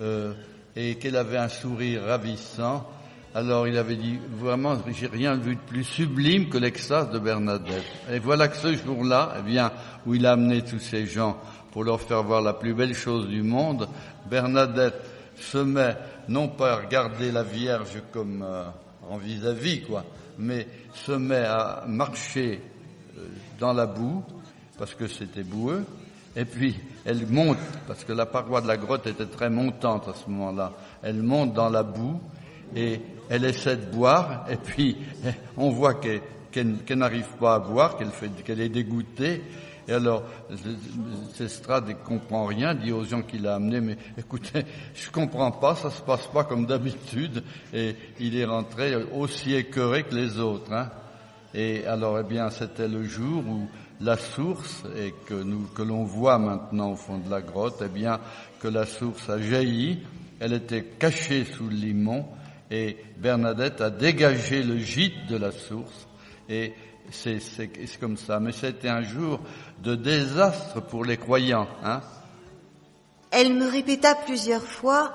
euh, 0.00 0.32
et 0.74 0.96
qu'elle 0.96 1.16
avait 1.16 1.38
un 1.38 1.48
sourire 1.48 2.02
ravissant. 2.06 2.86
Alors 3.34 3.68
il 3.68 3.76
avait 3.76 3.96
dit, 3.96 4.18
vraiment, 4.30 4.76
j'ai 4.92 5.06
rien 5.06 5.34
vu 5.34 5.56
de 5.56 5.60
plus 5.60 5.84
sublime 5.84 6.48
que 6.48 6.58
l'extase 6.58 7.10
de 7.10 7.18
Bernadette. 7.18 7.84
Et 8.10 8.18
voilà 8.18 8.48
que 8.48 8.56
ce 8.56 8.74
jour-là, 8.74 9.34
eh 9.38 9.42
bien, 9.42 9.70
où 10.06 10.14
il 10.14 10.26
a 10.26 10.32
amené 10.32 10.62
tous 10.62 10.78
ces 10.78 11.06
gens 11.06 11.36
pour 11.72 11.84
leur 11.84 12.00
faire 12.00 12.22
voir 12.22 12.40
la 12.40 12.54
plus 12.54 12.74
belle 12.74 12.94
chose 12.94 13.28
du 13.28 13.42
monde, 13.42 13.88
Bernadette 14.30 14.94
se 15.36 15.58
met 15.58 15.96
non 16.28 16.48
pas 16.48 16.72
à 16.72 16.76
regarder 16.76 17.30
la 17.30 17.42
Vierge 17.42 18.02
comme 18.12 18.42
euh, 18.42 18.64
en 19.10 19.18
vis-à-vis, 19.18 19.82
quoi, 19.82 20.04
mais 20.38 20.66
se 20.94 21.12
met 21.12 21.44
à 21.44 21.84
marcher 21.86 22.60
euh, 23.16 23.26
dans 23.58 23.72
la 23.72 23.86
boue, 23.86 24.24
parce 24.78 24.94
que 24.94 25.06
c'était 25.06 25.42
boueux, 25.42 25.84
et 26.34 26.44
puis 26.44 26.76
elle 27.04 27.26
monte, 27.26 27.58
parce 27.86 28.04
que 28.04 28.12
la 28.12 28.26
paroi 28.26 28.60
de 28.60 28.68
la 28.68 28.76
grotte 28.76 29.06
était 29.06 29.26
très 29.26 29.50
montante 29.50 30.08
à 30.08 30.14
ce 30.14 30.28
moment-là, 30.30 30.72
elle 31.02 31.22
monte 31.22 31.52
dans 31.52 31.68
la 31.70 31.82
boue, 31.82 32.20
et 32.74 33.00
elle 33.28 33.44
essaie 33.44 33.76
de 33.76 33.86
boire, 33.86 34.46
et 34.50 34.56
puis 34.56 34.96
on 35.56 35.70
voit 35.70 35.94
qu'elle 35.94 36.82
n'arrive 36.90 37.28
pas 37.38 37.56
à 37.56 37.58
boire, 37.58 37.96
qu'elle 38.44 38.60
est 38.60 38.68
dégoûtée. 38.68 39.42
Et 39.88 39.92
alors, 39.92 40.24
Sestrade 41.34 41.88
ne 41.88 41.94
comprend 41.94 42.46
rien, 42.46 42.74
dit 42.74 42.92
aux 42.92 43.04
gens 43.04 43.22
qu'il 43.22 43.46
a 43.46 43.54
amenés, 43.54 43.80
mais 43.80 43.96
écoutez, 44.18 44.64
je 44.94 45.10
comprends 45.10 45.52
pas, 45.52 45.76
ça 45.76 45.90
se 45.90 46.02
passe 46.02 46.26
pas 46.26 46.44
comme 46.44 46.66
d'habitude. 46.66 47.42
Et 47.72 47.94
il 48.18 48.36
est 48.36 48.44
rentré 48.44 48.96
aussi 48.96 49.54
écœuré 49.54 50.04
que 50.04 50.14
les 50.14 50.38
autres. 50.38 50.72
Hein. 50.72 50.90
Et 51.54 51.86
alors, 51.86 52.18
eh 52.18 52.24
bien, 52.24 52.50
c'était 52.50 52.88
le 52.88 53.04
jour 53.04 53.44
où 53.46 53.68
la 54.00 54.16
source, 54.16 54.82
et 54.96 55.14
que 55.26 55.34
nous, 55.34 55.68
que 55.74 55.82
l'on 55.82 56.04
voit 56.04 56.38
maintenant 56.38 56.92
au 56.92 56.96
fond 56.96 57.18
de 57.18 57.30
la 57.30 57.40
grotte, 57.40 57.82
eh 57.84 57.88
bien, 57.88 58.20
que 58.60 58.68
la 58.68 58.84
source 58.84 59.28
a 59.30 59.40
jailli, 59.40 60.00
elle 60.40 60.52
était 60.52 60.84
cachée 60.84 61.44
sous 61.44 61.68
le 61.68 61.76
limon, 61.76 62.26
et 62.70 62.96
Bernadette 63.18 63.80
a 63.80 63.90
dégagé 63.90 64.62
le 64.62 64.78
gîte 64.78 65.26
de 65.28 65.36
la 65.36 65.52
source, 65.52 66.08
et 66.48 66.74
c'est, 67.10 67.40
comme 68.00 68.16
ça. 68.16 68.40
Mais 68.40 68.52
c'était 68.52 68.88
un 68.88 69.02
jour 69.02 69.40
de 69.82 69.94
désastre 69.94 70.80
pour 70.80 71.04
les 71.04 71.16
croyants. 71.16 71.68
Hein 71.84 72.00
Elle 73.30 73.54
me 73.54 73.68
répéta 73.68 74.14
plusieurs 74.14 74.64
fois 74.64 75.12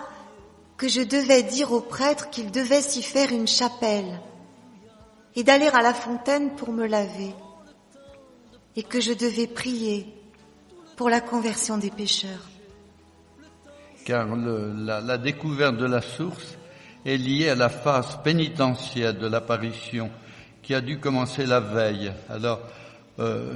que 0.77 0.87
je 0.87 1.01
devais 1.01 1.43
dire 1.43 1.71
au 1.71 1.81
prêtre 1.81 2.29
qu'il 2.29 2.51
devait 2.51 2.81
s'y 2.81 3.03
faire 3.03 3.31
une 3.31 3.47
chapelle 3.47 4.19
et 5.35 5.43
d'aller 5.43 5.67
à 5.67 5.81
la 5.81 5.93
fontaine 5.93 6.55
pour 6.55 6.71
me 6.71 6.87
laver 6.87 7.33
et 8.75 8.83
que 8.83 8.99
je 8.99 9.13
devais 9.13 9.47
prier 9.47 10.07
pour 10.95 11.09
la 11.09 11.21
conversion 11.21 11.77
des 11.77 11.91
pécheurs. 11.91 12.49
Car 14.05 14.35
le, 14.35 14.73
la, 14.73 15.01
la 15.01 15.17
découverte 15.17 15.77
de 15.77 15.85
la 15.85 16.01
source 16.01 16.57
est 17.05 17.17
liée 17.17 17.49
à 17.49 17.55
la 17.55 17.69
phase 17.69 18.19
pénitentiaire 18.23 19.13
de 19.13 19.27
l'apparition 19.27 20.09
qui 20.61 20.73
a 20.73 20.81
dû 20.81 20.99
commencer 20.99 21.45
la 21.45 21.59
veille. 21.59 22.11
Alors, 22.29 22.59
euh, 23.19 23.53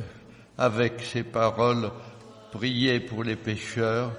avec 0.57 1.01
ces 1.01 1.23
paroles, 1.23 1.91
prier 2.51 2.99
pour 2.99 3.23
les 3.23 3.35
pécheurs, 3.35 4.11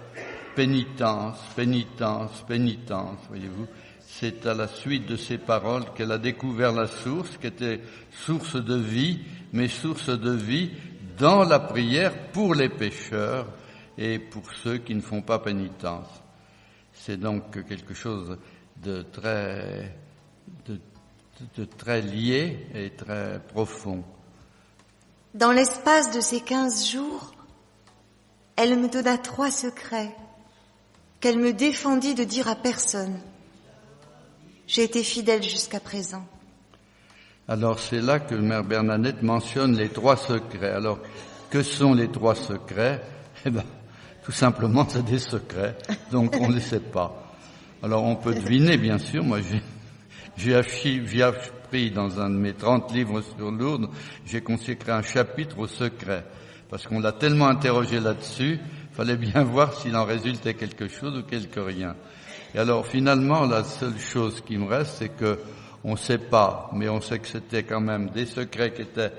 pénitence, 0.55 1.39
pénitence, 1.55 2.45
pénitence, 2.47 3.19
voyez-vous. 3.29 3.67
C'est 4.01 4.47
à 4.47 4.55
la 4.55 4.69
suite 4.69 5.07
de 5.07 5.17
ces 5.17 5.39
paroles 5.39 5.85
qu'elle 5.95 6.13
a 6.13 6.19
découvert 6.19 6.73
la 6.73 6.87
source, 6.87 7.37
qui 7.37 7.47
était 7.47 7.81
source 8.11 8.57
de 8.57 8.77
vie, 8.77 9.21
mais 9.53 9.69
source 9.69 10.09
de 10.09 10.31
vie 10.31 10.71
dans 11.19 11.45
la 11.45 11.59
prière 11.59 12.13
pour 12.33 12.55
les 12.55 12.69
pécheurs 12.69 13.47
et 13.99 14.19
pour 14.19 14.51
ceux 14.63 14.79
qui 14.79 14.95
ne 14.95 15.01
font 15.01 15.23
pas 15.23 15.39
pénitence. 15.39 16.09
C'est 16.93 17.19
donc 17.19 17.67
quelque 17.67 17.95
chose 17.95 18.39
de 18.83 19.03
très, 19.03 19.95
de 21.57 21.65
très 21.65 22.01
lié 22.01 22.67
et 22.75 22.91
très 22.91 23.41
profond. 23.41 24.03
Dans 25.35 25.53
l'espace 25.53 26.11
de 26.15 26.21
ces 26.21 26.41
quinze 26.41 26.91
jours, 26.91 27.35
elle 28.57 28.79
me 28.79 28.89
donna 28.89 29.19
trois 29.19 29.51
secrets 29.51 30.15
qu'elle 31.21 31.39
me 31.39 31.53
défendit 31.53 32.15
de 32.15 32.25
dire 32.25 32.49
à 32.49 32.57
personne. 32.57 33.19
J'ai 34.67 34.85
été 34.85 35.03
fidèle 35.03 35.43
jusqu'à 35.43 35.81
présent. 35.81 36.27
Alors 37.49 37.79
c'est 37.79 38.01
là 38.01 38.19
que 38.19 38.35
Mère 38.35 38.65
Bernadette 38.65 39.23
mentionne 39.23 39.77
les 39.77 39.91
trois 39.91 40.17
secrets. 40.17 40.73
Alors 40.73 40.99
que 41.51 41.63
sont 41.63 41.95
les 41.95 42.11
trois 42.11 42.35
secrets? 42.35 43.03
Eh 43.45 43.51
ben, 43.51 43.65
tout 44.25 44.33
simplement, 44.33 44.87
c'est 44.89 45.05
des 45.05 45.21
secrets, 45.21 45.77
donc 46.11 46.35
on 46.41 46.49
ne 46.49 46.55
les 46.55 46.61
sait 46.61 46.81
pas. 46.81 47.33
Alors 47.83 48.03
on 48.03 48.17
peut 48.17 48.35
deviner, 48.35 48.77
bien 48.77 48.99
sûr. 48.99 49.23
Moi, 49.23 49.41
j'ai 49.41 49.63
J'ai 50.37 50.55
appris 50.55 51.91
dans 51.91 52.21
un 52.21 52.31
de 52.31 52.37
mes 52.37 52.53
30 52.53 52.93
livres 52.93 53.23
sur 53.23 53.51
Lourdes, 53.51 53.89
j'ai 54.25 54.41
consacré 54.43 54.93
un 54.93 55.03
chapitre 55.03 55.59
au 55.59 55.67
secret. 55.67 56.25
Parce 56.69 56.87
qu'on 56.87 57.01
l'a 57.01 57.13
tellement 57.13 57.47
interrogé 57.47 58.01
là-dessus, 58.01 58.59
fallait 58.93 59.17
bien 59.17 59.43
voir 59.45 59.73
s'il 59.73 59.97
en 59.97 60.05
résultait 60.05 60.55
quelque 60.55 60.89
chose 60.89 61.19
ou 61.19 61.23
quelque 61.23 61.61
rien. 61.61 61.97
Et 62.55 62.59
alors 62.59 62.87
finalement, 62.87 63.47
la 63.47 63.65
seule 63.65 63.99
chose 63.99 64.41
qui 64.41 64.59
me 64.59 64.67
reste, 64.67 64.97
c'est 64.99 65.09
que 65.09 65.39
on 65.85 65.93
ne 65.93 65.97
sait 65.97 66.19
pas, 66.19 66.71
mais 66.73 66.89
on 66.89 67.01
sait 67.01 67.19
que 67.19 67.29
c'était 67.29 67.63
quand 67.63 67.81
même 67.81 68.11
des 68.11 68.27
secrets 68.27 68.73
qui 68.73 68.83
étaient 68.83 69.13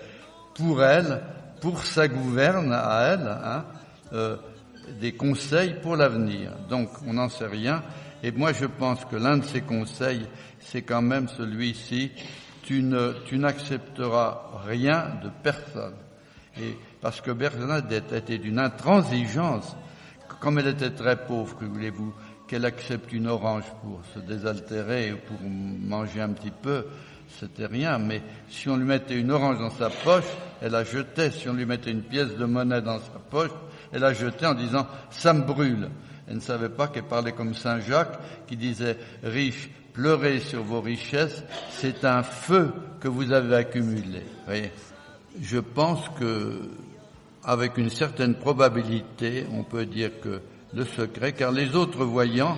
pour 0.54 0.84
elle, 0.84 1.24
pour 1.62 1.86
sa 1.86 2.08
gouverne 2.08 2.74
à 2.74 3.14
elle, 3.14 3.28
hein, 3.28 3.66
euh, 4.14 4.36
des 5.00 5.14
conseils 5.14 5.76
pour 5.82 5.96
l'avenir. 5.96 6.52
Donc 6.70 6.90
on 7.08 7.14
n'en 7.14 7.30
sait 7.30 7.48
rien. 7.48 7.84
Et 8.24 8.32
moi 8.32 8.52
je 8.54 8.66
pense 8.66 9.06
que 9.06 9.16
l'un 9.16 9.38
de 9.38 9.46
ces 9.46 9.62
conseils, 9.62 10.28
c'est 10.60 10.82
quand 10.82 11.02
même 11.02 11.28
celui-ci, 11.28 12.12
tu 12.64 12.84
ne, 12.84 13.14
tu 13.26 13.38
n'accepteras 13.38 14.64
rien 14.66 15.12
de 15.24 15.30
personne. 15.44 15.96
Et 16.60 16.78
parce 17.02 17.22
que 17.22 17.32
Bernadette 17.32 18.12
était 18.12 18.40
d'une 18.40 18.60
intransigeance, 18.60 19.76
comme 20.40 20.60
elle 20.60 20.68
était 20.68 20.92
très 20.92 21.16
pauvre, 21.16 21.56
que 21.58 21.66
voulez-vous, 21.66 22.14
qu'elle 22.48 22.66
accepte 22.66 23.12
une 23.14 23.28
orange 23.28 23.66
pour 23.82 24.02
se 24.14 24.20
désaltérer 24.20 25.14
ou 25.14 25.18
pour 25.28 25.38
manger 25.42 26.22
un 26.22 26.30
petit 26.30 26.52
peu, 26.52 26.86
c'était 27.40 27.66
rien, 27.66 28.00
mais 28.00 28.22
si 28.50 28.70
on 28.70 28.78
lui 28.78 28.86
mettait 28.86 29.20
une 29.20 29.32
orange 29.32 29.60
dans 29.60 29.70
sa 29.70 29.90
poche, 29.90 30.26
elle 30.62 30.72
la 30.72 30.84
jetait. 30.84 31.32
Si 31.32 31.48
on 31.50 31.54
lui 31.54 31.66
mettait 31.66 31.92
une 31.92 32.04
pièce 32.04 32.36
de 32.36 32.46
monnaie 32.46 32.82
dans 32.82 33.00
sa 33.00 33.20
poche, 33.30 33.52
elle 33.92 34.02
la 34.02 34.14
jetait 34.14 34.46
en 34.46 34.54
disant 34.54 34.88
ça 35.10 35.34
me 35.34 35.42
brûle. 35.42 35.90
Elle 36.28 36.36
ne 36.36 36.42
savait 36.42 36.70
pas 36.70 36.88
qu'elle 36.88 37.04
parlait 37.04 37.32
comme 37.32 37.54
Saint 37.54 37.80
Jacques 37.80 38.20
qui 38.48 38.58
disait 38.58 38.98
riche, 39.24 39.70
pleurez 39.94 40.40
sur 40.40 40.62
vos 40.62 40.82
richesses, 40.82 41.44
c'est 41.70 42.04
un 42.06 42.22
feu 42.22 42.74
que 43.00 43.08
vous 43.08 43.32
avez 43.32 43.56
accumulé. 43.56 44.24
Je 45.42 45.60
pense 45.60 46.08
que, 46.20 46.70
avec 47.44 47.78
une 47.78 47.90
certaine 47.90 48.36
probabilité, 48.36 49.46
on 49.54 49.64
peut 49.64 49.86
dire 49.86 50.20
que 50.20 50.42
le 50.74 50.84
secret, 50.84 51.32
car 51.32 51.52
les 51.52 51.76
autres 51.76 52.04
voyants, 52.04 52.58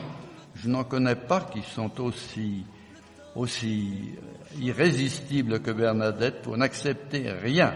je 0.56 0.68
n'en 0.68 0.84
connais 0.84 1.16
pas 1.16 1.42
qui 1.42 1.62
sont 1.62 2.02
aussi, 2.02 2.66
aussi 3.36 4.16
irrésistibles 4.60 5.62
que 5.62 5.72
Bernadette 5.72 6.42
pour 6.42 6.58
n'accepter 6.58 7.32
rien, 7.32 7.74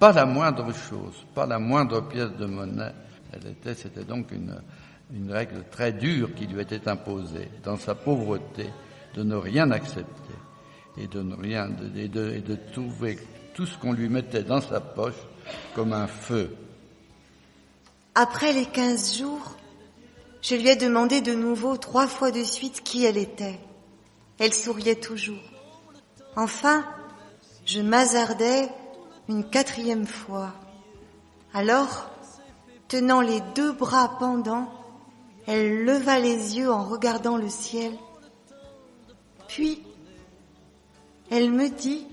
pas 0.00 0.12
la 0.12 0.26
moindre 0.26 0.72
chose, 0.74 1.24
pas 1.34 1.46
la 1.46 1.58
moindre 1.58 2.08
pièce 2.08 2.32
de 2.36 2.46
monnaie. 2.46 2.92
Elle 3.32 3.52
était, 3.52 3.74
c'était 3.74 4.04
donc 4.04 4.32
une, 4.32 4.56
une 5.12 5.30
règle 5.30 5.64
très 5.70 5.92
dure 5.92 6.34
qui 6.34 6.46
lui 6.46 6.60
était 6.60 6.88
imposée 6.88 7.48
dans 7.62 7.76
sa 7.76 7.94
pauvreté 7.94 8.66
de 9.14 9.22
ne 9.22 9.36
rien 9.36 9.70
accepter 9.70 10.34
et 10.98 11.06
de 11.06 11.22
ne 11.22 11.34
rien, 11.34 11.68
et 11.94 12.08
de, 12.08 12.58
trouver 12.72 13.18
tout 13.54 13.66
ce 13.66 13.76
qu'on 13.78 13.92
lui 13.92 14.08
mettait 14.08 14.42
dans 14.42 14.60
sa 14.60 14.80
poche 14.80 15.14
comme 15.74 15.92
un 15.92 16.06
feu. 16.06 16.54
Après 18.14 18.52
les 18.52 18.64
quinze 18.64 19.18
jours, 19.18 19.56
je 20.42 20.54
lui 20.54 20.68
ai 20.68 20.76
demandé 20.76 21.20
de 21.20 21.34
nouveau 21.34 21.76
trois 21.76 22.06
fois 22.06 22.30
de 22.30 22.42
suite 22.42 22.82
qui 22.82 23.04
elle 23.04 23.18
était. 23.18 23.58
Elle 24.38 24.54
souriait 24.54 24.96
toujours. 24.96 25.42
Enfin, 26.34 26.84
je 27.64 27.80
m'hasardai 27.80 28.68
une 29.28 29.48
quatrième 29.48 30.06
fois. 30.06 30.52
Alors, 31.52 32.10
tenant 32.88 33.20
les 33.20 33.40
deux 33.54 33.72
bras 33.72 34.16
pendants, 34.18 34.70
elle 35.46 35.84
leva 35.84 36.18
les 36.18 36.56
yeux 36.56 36.70
en 36.70 36.84
regardant 36.84 37.36
le 37.36 37.48
ciel. 37.48 37.92
Puis, 39.48 39.82
elle 41.30 41.50
me 41.50 41.68
dit, 41.68 42.06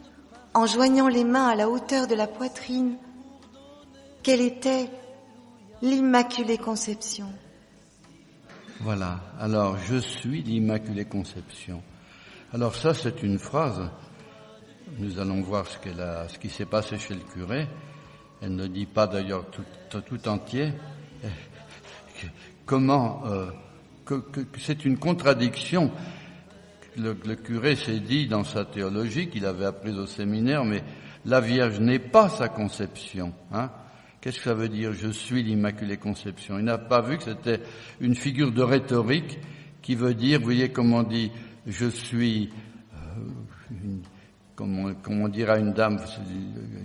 en 0.53 0.65
joignant 0.65 1.07
les 1.07 1.23
mains 1.23 1.47
à 1.47 1.55
la 1.55 1.69
hauteur 1.69 2.07
de 2.07 2.15
la 2.15 2.27
poitrine, 2.27 2.97
qu'elle 4.21 4.41
était 4.41 4.89
l'Immaculée 5.81 6.57
Conception. 6.57 7.27
Voilà. 8.79 9.19
Alors, 9.39 9.77
je 9.77 9.97
suis 9.97 10.41
l'Immaculée 10.43 11.05
Conception. 11.05 11.81
Alors 12.53 12.75
ça, 12.75 12.93
c'est 12.93 13.23
une 13.23 13.39
phrase. 13.39 13.89
Nous 14.99 15.19
allons 15.19 15.41
voir 15.41 15.67
ce, 15.67 15.77
qu'elle 15.79 15.99
a, 15.99 16.27
ce 16.29 16.37
qui 16.37 16.49
s'est 16.49 16.65
passé 16.65 16.97
chez 16.97 17.15
le 17.15 17.21
curé. 17.21 17.67
Elle 18.41 18.55
ne 18.55 18.67
dit 18.67 18.85
pas 18.85 19.07
d'ailleurs 19.07 19.45
tout, 19.49 20.01
tout, 20.01 20.27
entier. 20.27 20.71
Comment 22.65 23.23
euh, 23.25 23.47
que, 24.05 24.21
c'est 24.59 24.85
une 24.85 24.97
contradiction. 24.97 25.91
Le, 26.95 27.17
le 27.25 27.35
curé 27.35 27.75
s'est 27.75 27.99
dit 27.99 28.27
dans 28.27 28.43
sa 28.43 28.65
théologie 28.65 29.27
qu'il 29.29 29.45
avait 29.45 29.65
appris 29.65 29.91
au 29.91 30.05
séminaire, 30.05 30.63
mais 30.63 30.83
la 31.25 31.41
Vierge 31.41 31.79
n'est 31.79 31.99
pas 31.99 32.29
sa 32.29 32.49
conception. 32.49 33.33
Hein 33.51 33.71
Qu'est-ce 34.23 34.37
que 34.37 34.43
ça 34.43 34.53
veut 34.53 34.69
dire 34.69 34.93
Je 34.93 35.09
suis 35.09 35.43
l'Immaculée 35.43 35.97
Conception? 35.97 36.57
Il 36.57 36.65
n'a 36.65 36.77
pas 36.77 37.01
vu 37.01 37.17
que 37.17 37.25
c'était 37.25 37.61
une 37.99 38.15
figure 38.15 38.53
de 38.53 38.61
rhétorique 38.61 39.37
qui 39.81 39.95
veut 39.95 40.13
dire, 40.13 40.39
vous 40.39 40.45
voyez 40.45 40.69
comment 40.69 40.99
on 40.99 41.03
dit, 41.03 41.29
je 41.67 41.87
suis, 41.87 42.49
euh, 42.93 42.97
une, 43.71 44.01
comme, 44.55 44.79
on, 44.79 44.93
comme 44.93 45.21
on 45.21 45.27
dira 45.27 45.57
une 45.57 45.73
dame 45.73 45.99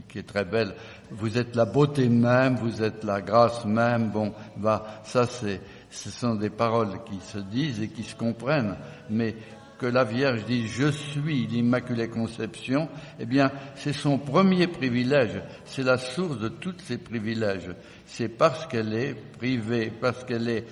qui 0.09 0.19
est 0.19 0.27
très 0.27 0.45
belle, 0.45 0.75
vous 1.11 1.37
êtes 1.39 1.55
la 1.55 1.65
beauté 1.67 2.09
même, 2.09 2.57
vous 2.57 2.83
êtes 2.83 3.05
la 3.05 3.21
grâce 3.21 3.65
même. 3.65 4.11
Bon, 4.11 4.33
bah 4.57 5.03
ça 5.05 5.27
c'est, 5.27 5.61
ce 5.91 6.11
sont 6.11 6.35
des 6.35 6.51
paroles 6.51 7.03
qui 7.05 7.19
se 7.21 7.39
disent 7.39 7.81
et 7.81 7.89
qui 7.89 8.03
se 8.03 8.15
comprennent, 8.15 8.77
mais 9.11 9.37
que 9.79 9.87
la 9.87 10.05
Vierge 10.05 10.45
dit 10.45 10.67
je 10.67 10.91
suis 10.91 11.47
l'Immaculée 11.47 12.09
Conception, 12.09 12.89
eh 13.21 13.27
bien, 13.27 13.53
c'est 13.77 13.93
son 13.93 14.19
premier 14.19 14.67
privilège, 14.67 15.41
c'est 15.65 15.85
la 15.85 15.99
source 15.99 16.39
de 16.39 16.49
tous 16.49 16.75
ses 16.85 16.99
privilèges. 16.99 17.75
C'est 18.05 18.29
parce 18.29 18.67
qu'elle 18.67 18.93
est 18.93 19.15
privée, 19.15 19.93
parce 20.01 20.25
qu'elle 20.25 20.49
est 20.49 20.67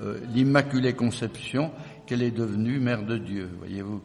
euh, 0.00 0.20
l'Immaculée 0.32 0.94
Conception, 0.94 1.72
qu'elle 2.06 2.22
est 2.22 2.30
devenue 2.30 2.78
Mère 2.78 3.04
de 3.04 3.18
Dieu, 3.18 3.50
voyez-vous. 3.58 4.00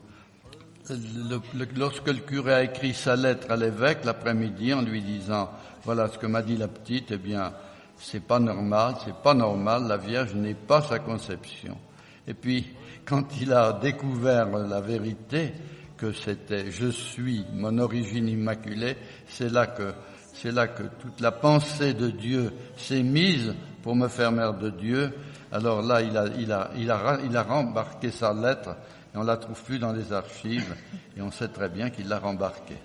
Lorsque 1.75 2.07
le 2.07 2.19
curé 2.21 2.53
a 2.53 2.63
écrit 2.63 2.93
sa 2.93 3.15
lettre 3.15 3.51
à 3.51 3.55
l'évêque 3.55 4.05
l'après-midi 4.05 4.73
en 4.73 4.81
lui 4.81 5.01
disant 5.01 5.49
voilà 5.83 6.07
ce 6.07 6.17
que 6.17 6.27
m'a 6.27 6.41
dit 6.41 6.57
la 6.57 6.67
petite, 6.67 7.11
eh 7.11 7.17
bien, 7.17 7.53
c'est 7.97 8.23
pas 8.23 8.39
normal, 8.39 8.95
c'est 9.05 9.15
pas 9.15 9.33
normal, 9.33 9.87
la 9.87 9.97
Vierge 9.97 10.33
n'est 10.35 10.53
pas 10.53 10.81
sa 10.81 10.99
conception. 10.99 11.77
Et 12.27 12.33
puis, 12.33 12.67
quand 13.05 13.25
il 13.39 13.53
a 13.53 13.73
découvert 13.73 14.49
la 14.49 14.81
vérité, 14.81 15.53
que 15.97 16.11
c'était 16.11 16.69
je 16.71 16.87
suis 16.87 17.45
mon 17.53 17.77
origine 17.79 18.27
immaculée, 18.27 18.97
c'est 19.27 19.49
là 19.49 19.67
que 19.67 19.93
c'est 20.33 20.51
là 20.51 20.67
que 20.67 20.83
toute 21.01 21.19
la 21.19 21.31
pensée 21.31 21.93
de 21.95 22.11
Dieu 22.11 22.53
s'est 22.77 23.01
mise 23.01 23.55
pour 23.81 23.95
me 23.95 24.07
faire 24.07 24.31
mère 24.31 24.53
de 24.53 24.69
Dieu. 24.69 25.11
Alors 25.51 25.81
là, 25.81 26.01
il 26.01 26.15
a, 26.15 26.25
il 26.37 26.51
a, 26.51 26.69
il 26.77 26.91
a, 26.91 27.17
il 27.25 27.35
a 27.35 27.43
rembarqué 27.43 28.11
sa 28.11 28.33
lettre 28.33 28.75
et 29.13 29.17
on 29.17 29.23
la 29.23 29.37
trouve 29.37 29.61
plus 29.63 29.79
dans 29.79 29.93
les 29.93 30.13
archives 30.13 30.75
et 31.15 31.21
on 31.21 31.31
sait 31.31 31.47
très 31.47 31.69
bien 31.69 31.89
qu'il 31.89 32.07
l'a 32.07 32.19
rembarquée. 32.19 32.77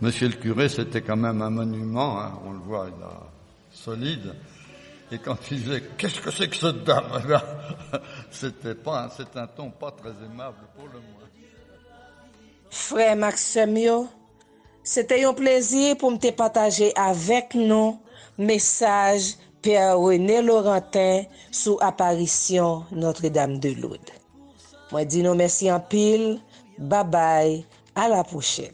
Monsieur 0.00 0.28
le 0.28 0.34
curé, 0.34 0.68
c'était 0.68 1.02
quand 1.02 1.16
même 1.16 1.42
un 1.42 1.50
monument, 1.50 2.20
hein, 2.20 2.38
on 2.46 2.52
le 2.52 2.58
voit, 2.58 2.88
il 2.88 3.02
a 3.02 3.22
solide. 3.70 4.34
Et 5.10 5.18
quand 5.18 5.36
il 5.50 5.62
disait 5.62 5.82
qu'est-ce 5.96 6.20
que 6.20 6.30
c'est 6.30 6.48
que 6.48 6.56
cette 6.56 6.84
dame, 6.84 7.04
eh 7.28 7.96
c'était 8.30 8.74
pas, 8.74 9.10
c'est 9.16 9.36
un 9.36 9.46
ton 9.46 9.70
pas 9.70 9.90
très 9.90 10.10
aimable 10.24 10.58
pour 10.76 10.86
le 10.86 11.00
moins. 11.00 11.28
Frère 12.70 13.16
Maximio, 13.16 14.08
c'était 14.82 15.24
un 15.24 15.32
plaisir 15.32 15.96
pour 15.96 16.10
me 16.10 16.30
partager 16.30 16.92
avec 16.94 17.54
nous 17.54 17.98
message 18.38 19.34
Père 19.60 19.98
René 19.98 20.40
Laurentin 20.42 21.24
sous 21.50 21.78
apparition 21.80 22.84
Notre-Dame 22.92 23.58
de 23.58 23.70
Lourdes. 23.70 24.12
Mwen 24.88 25.08
di 25.10 25.20
nou 25.24 25.36
mersi 25.36 25.68
an 25.72 25.82
pil, 25.90 26.38
babay, 26.90 27.58
a 27.98 28.08
la 28.08 28.22
pochel. 28.24 28.72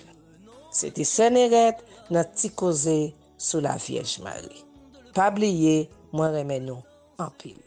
Se 0.74 0.92
ti 0.94 1.06
seneret 1.08 1.82
nan 2.14 2.28
ti 2.38 2.52
koze 2.54 2.98
sou 3.40 3.64
la 3.64 3.74
Vyej 3.80 4.20
Mari. 4.22 4.62
Pabliye, 5.16 5.84
mwen 6.14 6.34
remen 6.36 6.70
nou 6.70 6.82
an 7.22 7.34
pil. 7.40 7.63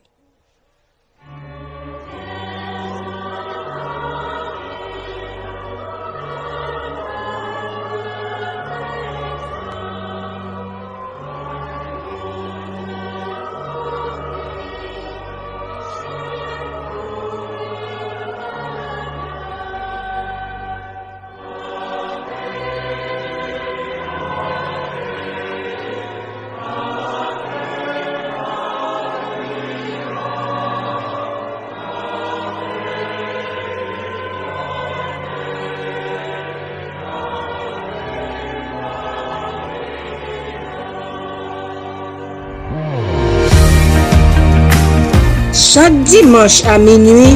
Chak 45.78 45.94
dimanche 46.10 46.66
a 46.66 46.80
minui, 46.82 47.36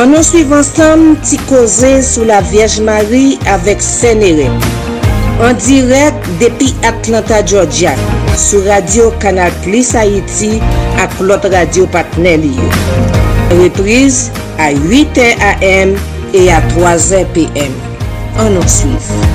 an 0.00 0.14
nou 0.14 0.24
suiv 0.24 0.54
ansam 0.56 1.02
ti 1.20 1.36
koze 1.50 1.90
sou 2.00 2.24
la 2.24 2.38
Vierge 2.48 2.80
Marie 2.80 3.36
avek 3.52 3.84
Senere. 3.84 4.46
An 5.44 5.60
direk 5.66 6.16
depi 6.40 6.70
Atlanta, 6.88 7.42
Georgia, 7.44 7.92
sou 8.40 8.64
radio 8.64 9.10
Kanal 9.20 9.52
Plus 9.66 9.92
Haiti 9.92 10.54
ak 10.96 11.20
lot 11.20 11.44
radio 11.52 11.84
patnel 11.92 12.48
yo. 12.48 12.72
Reprise 13.60 14.32
a 14.56 14.72
8 14.72 15.28
a.m. 15.36 15.92
e 16.32 16.48
a 16.48 16.64
3 16.72 17.20
a.p.m. 17.20 17.76
An 18.40 18.56
nou 18.56 18.64
suiv. 18.64 19.27